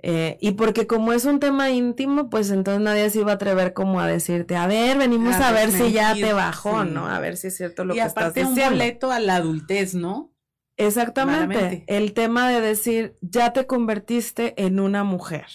[0.00, 3.72] eh, y porque como es un tema íntimo, pues entonces nadie se iba a atrever
[3.72, 6.90] como a decirte, a ver, venimos A a, ver si ya te bajó, sí.
[6.90, 7.08] ¿no?
[7.08, 8.76] A ver si es cierto lo y que estás aparte un diciendo.
[8.76, 10.32] boleto a la adultez, ¿no?
[10.76, 11.54] Exactamente.
[11.56, 11.84] Claramente.
[11.88, 15.46] El tema de decir, ya te convertiste en una mujer.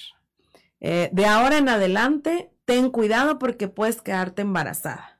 [0.81, 5.19] Eh, de ahora en adelante, ten cuidado porque puedes quedarte embarazada.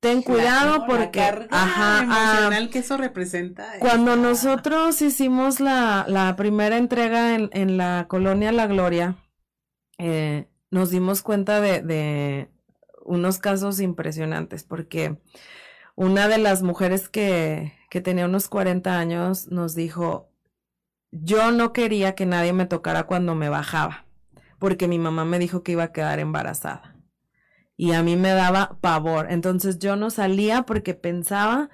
[0.00, 3.78] Ten cuidado Claro, la porque, carga ajá, ah, emocional que eso representa.
[3.80, 9.16] cuando nosotros hicimos la, la primera entrega en, en la colonia La Gloria,
[9.98, 12.50] eh, nos dimos cuenta de, de
[13.04, 15.18] unos casos impresionantes, porque
[15.96, 20.30] una de las mujeres que, que tenía unos 40 años nos dijo,
[21.12, 24.06] yo no quería que nadie me tocara cuando me bajaba,
[24.64, 26.96] porque mi mamá me dijo que iba a quedar embarazada.
[27.76, 29.26] Y a mí me daba pavor.
[29.28, 31.68] Entonces yo no salía porque pensaba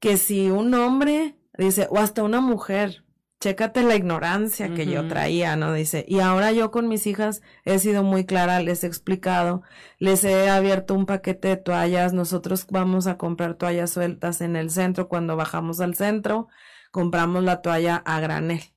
[0.00, 3.06] que si un hombre, dice, o hasta una mujer,
[3.40, 5.72] chécate la ignorancia que yo traía, ¿no?
[5.72, 9.62] Dice, y ahora yo con mis hijas he sido muy clara, les he explicado,
[9.98, 14.68] les he abierto un paquete de toallas, nosotros vamos a comprar toallas sueltas en el
[14.68, 16.48] centro, cuando bajamos al centro,
[16.90, 18.75] compramos la toalla a granel.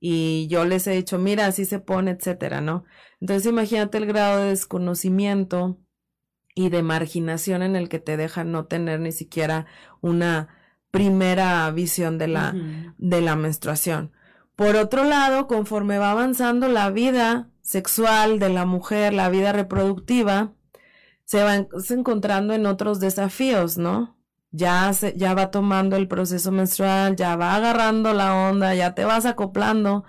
[0.00, 2.84] Y yo les he dicho, mira, así se pone, etcétera, ¿no?
[3.20, 5.78] Entonces imagínate el grado de desconocimiento
[6.54, 9.66] y de marginación en el que te dejan no tener ni siquiera
[10.00, 10.48] una
[10.90, 12.54] primera visión de la,
[12.98, 14.12] de la menstruación.
[14.56, 20.52] Por otro lado, conforme va avanzando la vida sexual de la mujer, la vida reproductiva,
[21.24, 21.54] se va
[21.90, 24.17] encontrando en otros desafíos, ¿no?
[24.50, 29.04] Ya, se, ya va tomando el proceso menstrual, ya va agarrando la onda, ya te
[29.04, 30.04] vas acoplando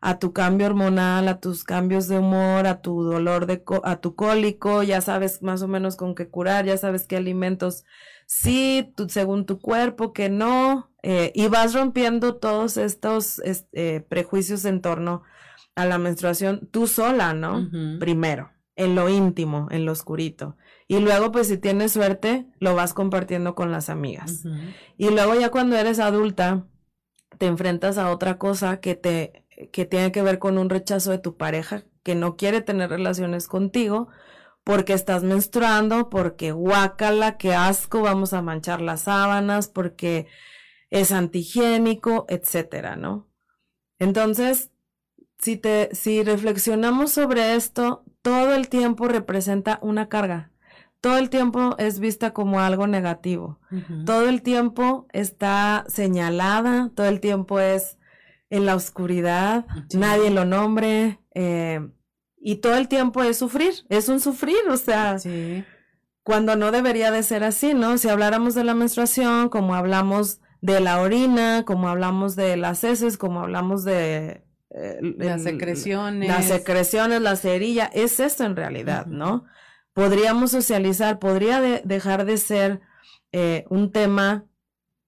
[0.00, 4.14] a tu cambio hormonal, a tus cambios de humor, a tu dolor de, a tu
[4.16, 7.84] cólico, ya sabes más o menos con qué curar, ya sabes qué alimentos
[8.26, 14.04] sí, tu- según tu cuerpo, que no, eh, y vas rompiendo todos estos es- eh,
[14.08, 15.22] prejuicios en torno
[15.76, 17.60] a la menstruación tú sola, ¿no?
[18.00, 20.56] Primero, en lo íntimo, en lo oscurito.
[20.86, 24.44] Y luego, pues si tienes suerte, lo vas compartiendo con las amigas.
[24.96, 26.66] Y luego ya cuando eres adulta,
[27.38, 31.18] te enfrentas a otra cosa que te que tiene que ver con un rechazo de
[31.18, 34.08] tu pareja que no quiere tener relaciones contigo
[34.64, 40.26] porque estás menstruando, porque guácala, qué asco, vamos a manchar las sábanas, porque
[40.90, 43.28] es antihigiénico, etcétera, ¿no?
[43.98, 44.70] Entonces,
[45.38, 50.50] si te si reflexionamos sobre esto, todo el tiempo representa una carga.
[51.02, 53.58] Todo el tiempo es vista como algo negativo
[54.06, 57.98] todo el tiempo está señalada, todo el tiempo es
[58.48, 59.98] en la oscuridad, Sí.
[59.98, 61.80] nadie lo nombre, eh,
[62.38, 65.62] y todo el tiempo es sufrir, es un sufrir, o sea, Sí.
[66.22, 67.98] cuando no debería de ser así, ¿no?
[67.98, 73.18] Si habláramos de la menstruación, como hablamos de la orina, como hablamos de las heces,
[73.18, 74.43] como hablamos de...
[74.74, 76.28] eh, Las secreciones.
[76.28, 79.06] las secreciones, la cerilla, es esto en realidad.
[79.06, 79.44] ¿no?
[79.92, 82.80] Podríamos socializar, podría de- dejar de ser
[83.32, 84.44] eh, un tema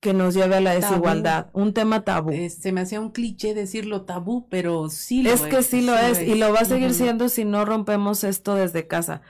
[0.00, 0.82] que nos lleve a la Tabú.
[0.92, 2.30] desigualdad, un tema tabú.
[2.30, 5.96] Eh, se me hacía un cliché decirlo tabú, pero sí lo es que sí lo
[5.96, 9.22] es y lo va a seguir siendo si no rompemos esto desde casa.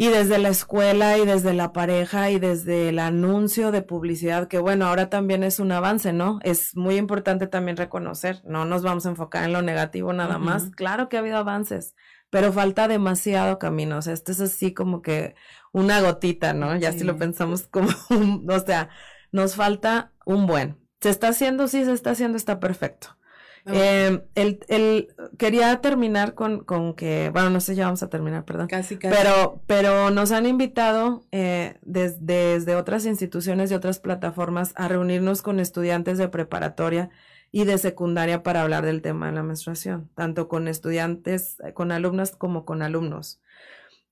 [0.00, 4.60] Y desde la escuela y desde la pareja y desde el anuncio de publicidad, que
[4.60, 6.38] bueno, ahora también es un avance, ¿no?
[6.44, 10.70] Es muy importante también reconocer, no nos vamos a enfocar en lo negativo nada más.
[10.76, 11.96] Claro que ha habido avances,
[12.30, 13.98] pero falta demasiado camino.
[13.98, 15.34] O sea, esto es así como que
[15.72, 16.76] una gotita, ¿no?
[16.76, 17.04] Ya si Sí.
[17.04, 18.90] lo pensamos como, un- o sea,
[19.32, 20.78] nos falta un buen.
[21.00, 21.66] ¿Se está haciendo?
[21.66, 23.17] Sí, se está haciendo, está perfecto.
[23.66, 28.44] Eh, el, el, quería terminar con, con que, bueno, no sé, ya vamos a terminar,
[28.44, 28.68] perdón.
[28.68, 29.14] casi, casi.
[29.14, 35.42] Pero, pero nos han invitado eh, des- desde otras instituciones y otras plataformas a reunirnos
[35.42, 37.10] con estudiantes de preparatoria
[37.50, 41.92] y de secundaria para hablar del tema de la menstruación, tanto con estudiantes, eh, con
[41.92, 43.40] alumnas como con alumnos.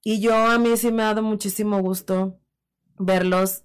[0.02, 2.38] Y yo a mí sí me ha dado muchísimo gusto
[2.98, 3.64] verlos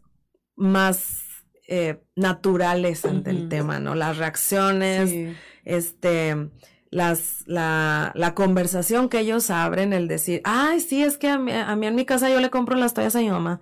[0.55, 1.19] más
[1.67, 3.95] eh, naturales ante el tema, ¿no?
[3.95, 5.33] Las reacciones, Sí.
[5.65, 6.49] Este,
[6.89, 11.51] las, la, la conversación que ellos abren, el decir, ay, sí, es que a mí,
[11.51, 13.61] a mí en mi casa yo le compro las toallas a mi mamá.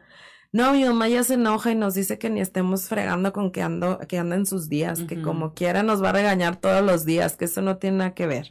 [0.52, 3.62] No, mi mamá ya se enoja y nos dice que ni estemos fregando con que
[3.62, 7.06] ando, que anda en sus días, que como quiera nos va a regañar todos los
[7.06, 8.48] días, que eso no tiene nada que ver.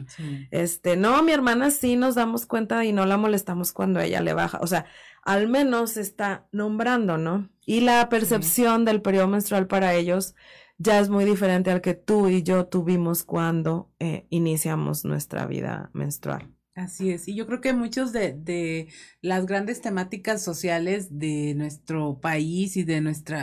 [0.52, 4.32] Este, no, mi hermana sí nos damos cuenta y no la molestamos cuando ella le
[4.32, 4.60] baja.
[4.62, 4.86] O sea,
[5.24, 7.50] al menos está nombrando, ¿no?
[7.66, 10.36] Y la percepción del periodo menstrual para ellos
[10.78, 15.90] ya es muy diferente al que tú y yo tuvimos cuando eh, iniciamos nuestra vida
[15.92, 16.54] menstrual.
[16.74, 18.88] Así es, y yo creo que muchos de, de
[19.20, 23.36] las grandes temáticas sociales de nuestro país y de nuestro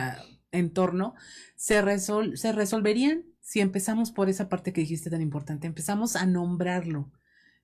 [0.52, 1.14] entorno
[1.54, 6.26] se, resol se resolverían si empezamos por esa parte que dijiste tan importante, empezamos a
[6.26, 7.12] nombrarlo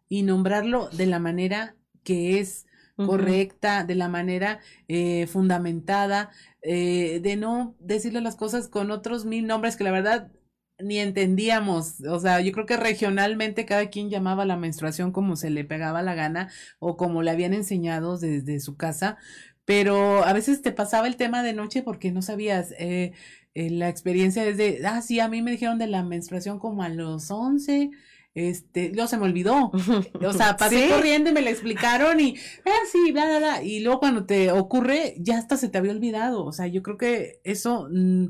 [0.08, 2.66] y nombrarlo de la manera que es
[2.96, 6.30] correcta, de la manera eh, fundamentada,
[6.62, 10.30] eh, de no decirle las cosas con otros mil nombres que la verdad
[10.78, 15.50] ni entendíamos, o sea, yo creo que regionalmente cada quien llamaba la menstruación como se
[15.50, 19.16] le pegaba la gana o como le habían enseñado desde su casa,
[19.64, 23.12] pero a veces te pasaba el tema de noche porque no sabías, eh,
[23.54, 26.82] eh, la experiencia es de, ah, sí, a mí me dijeron de la menstruación como
[26.82, 27.90] a los 11,
[28.34, 29.70] este, luego se me olvidó,
[30.26, 33.80] o sea, pasé corriendo y me la explicaron y, ah, sí, bla, bla, bla, y
[33.80, 37.40] luego cuando te ocurre, ya hasta se te había olvidado, o sea, yo creo que
[37.44, 37.88] eso...
[37.90, 38.28] Mm,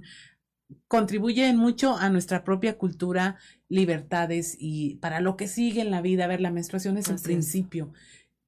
[0.89, 3.39] contribuyen mucho a nuestra propia cultura,
[3.69, 6.25] libertades y para lo que sigue en la vida.
[6.25, 7.93] A ver, la menstruación es el principio.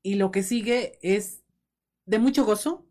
[0.03, 1.43] Y lo que sigue es
[2.07, 2.87] de mucho gozo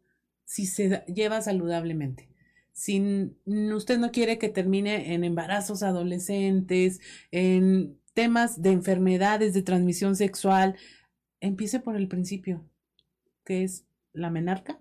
[0.45, 2.29] si se lleva saludablemente.
[2.71, 6.99] Si usted no quiere que termine en embarazos adolescentes,
[7.31, 10.75] en temas de enfermedades de transmisión sexual,
[11.39, 12.65] empiece por el principio,
[13.45, 14.79] que es la menarca.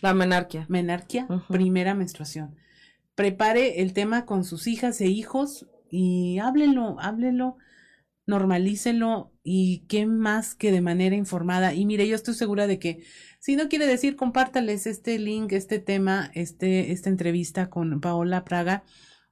[0.00, 0.66] La menarquia.
[0.68, 2.56] Menarquia, primera menstruación
[3.20, 7.58] prepare el tema con sus hijas e hijos y háblenlo, háblenlo,
[8.26, 11.74] normalícenlo y qué más que de manera informada.
[11.74, 13.04] Y mire, yo estoy segura de que
[13.38, 18.84] si no quiere decir, compártales este link, este tema, este, esta entrevista con Paola Praga,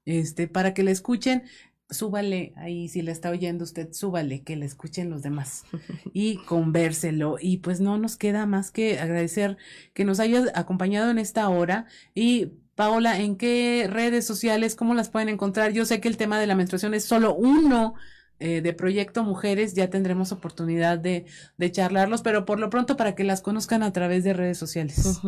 [0.04, 1.44] este, para que la escuchen.
[1.90, 5.64] Súbale ahí, si la está oyendo usted, súbale, que la escuchen los demás
[6.12, 7.36] y convérselo.
[7.40, 9.56] Y pues no nos queda más que agradecer
[9.94, 15.08] que nos haya acompañado en esta hora y Paola, ¿en qué redes sociales, cómo las
[15.08, 15.72] pueden encontrar?
[15.72, 17.94] Yo sé que el tema de la menstruación es solo uno
[18.40, 21.26] eh, de Proyecto Mujeres, ya tendremos oportunidad de,
[21.56, 25.20] de, charlarlos, pero por lo pronto para que las conozcan a través de redes sociales.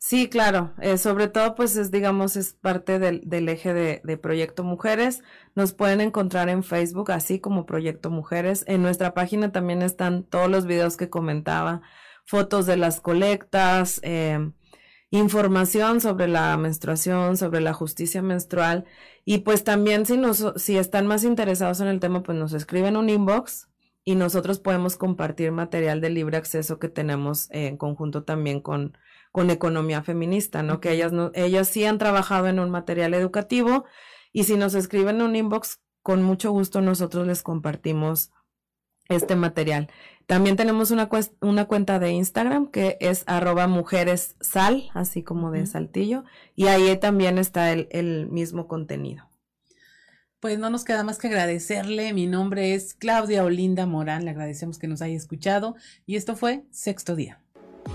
[0.00, 4.16] Sí, claro, eh, sobre todo pues es, digamos, es parte del, del eje de, de,
[4.16, 5.22] Proyecto Mujeres.
[5.56, 8.64] Nos pueden encontrar en Facebook, así como Proyecto Mujeres.
[8.68, 11.82] En nuestra página también están todos los videos que comentaba,
[12.24, 14.52] fotos de las colectas, eh,
[15.10, 18.84] información sobre la menstruación, sobre la justicia menstrual.
[19.24, 22.96] Y pues también si, nos, si están más interesados en el tema, pues nos escriben
[22.96, 23.68] un inbox
[24.04, 28.96] y nosotros podemos compartir material de libre acceso que tenemos en conjunto también con,
[29.32, 30.80] con Economía Feminista, ¿no?
[30.80, 33.84] Que ellas, no, ellas sí han trabajado en un material educativo
[34.32, 38.30] y si nos escriben un inbox, con mucho gusto nosotros les compartimos
[39.08, 39.88] este material.
[40.26, 41.08] También tenemos una,
[41.40, 46.94] una cuenta de Instagram que es arroba mujeres sal, así como de saltillo, y ahí
[46.98, 49.28] también está el, el mismo contenido.
[50.40, 52.12] Pues no nos queda más que agradecerle.
[52.12, 54.24] Mi nombre es Claudia Olinda Morán.
[54.24, 55.74] Le agradecemos que nos haya escuchado.
[56.06, 57.40] Y esto fue Sexto Día.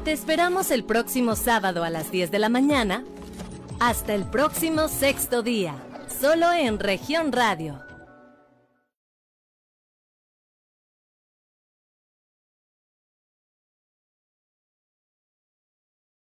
[0.03, 3.05] Te esperamos el próximo sábado a las 10 de la mañana.
[3.79, 5.75] Hasta el próximo Sexto Día.
[6.19, 7.82] Solo en región radio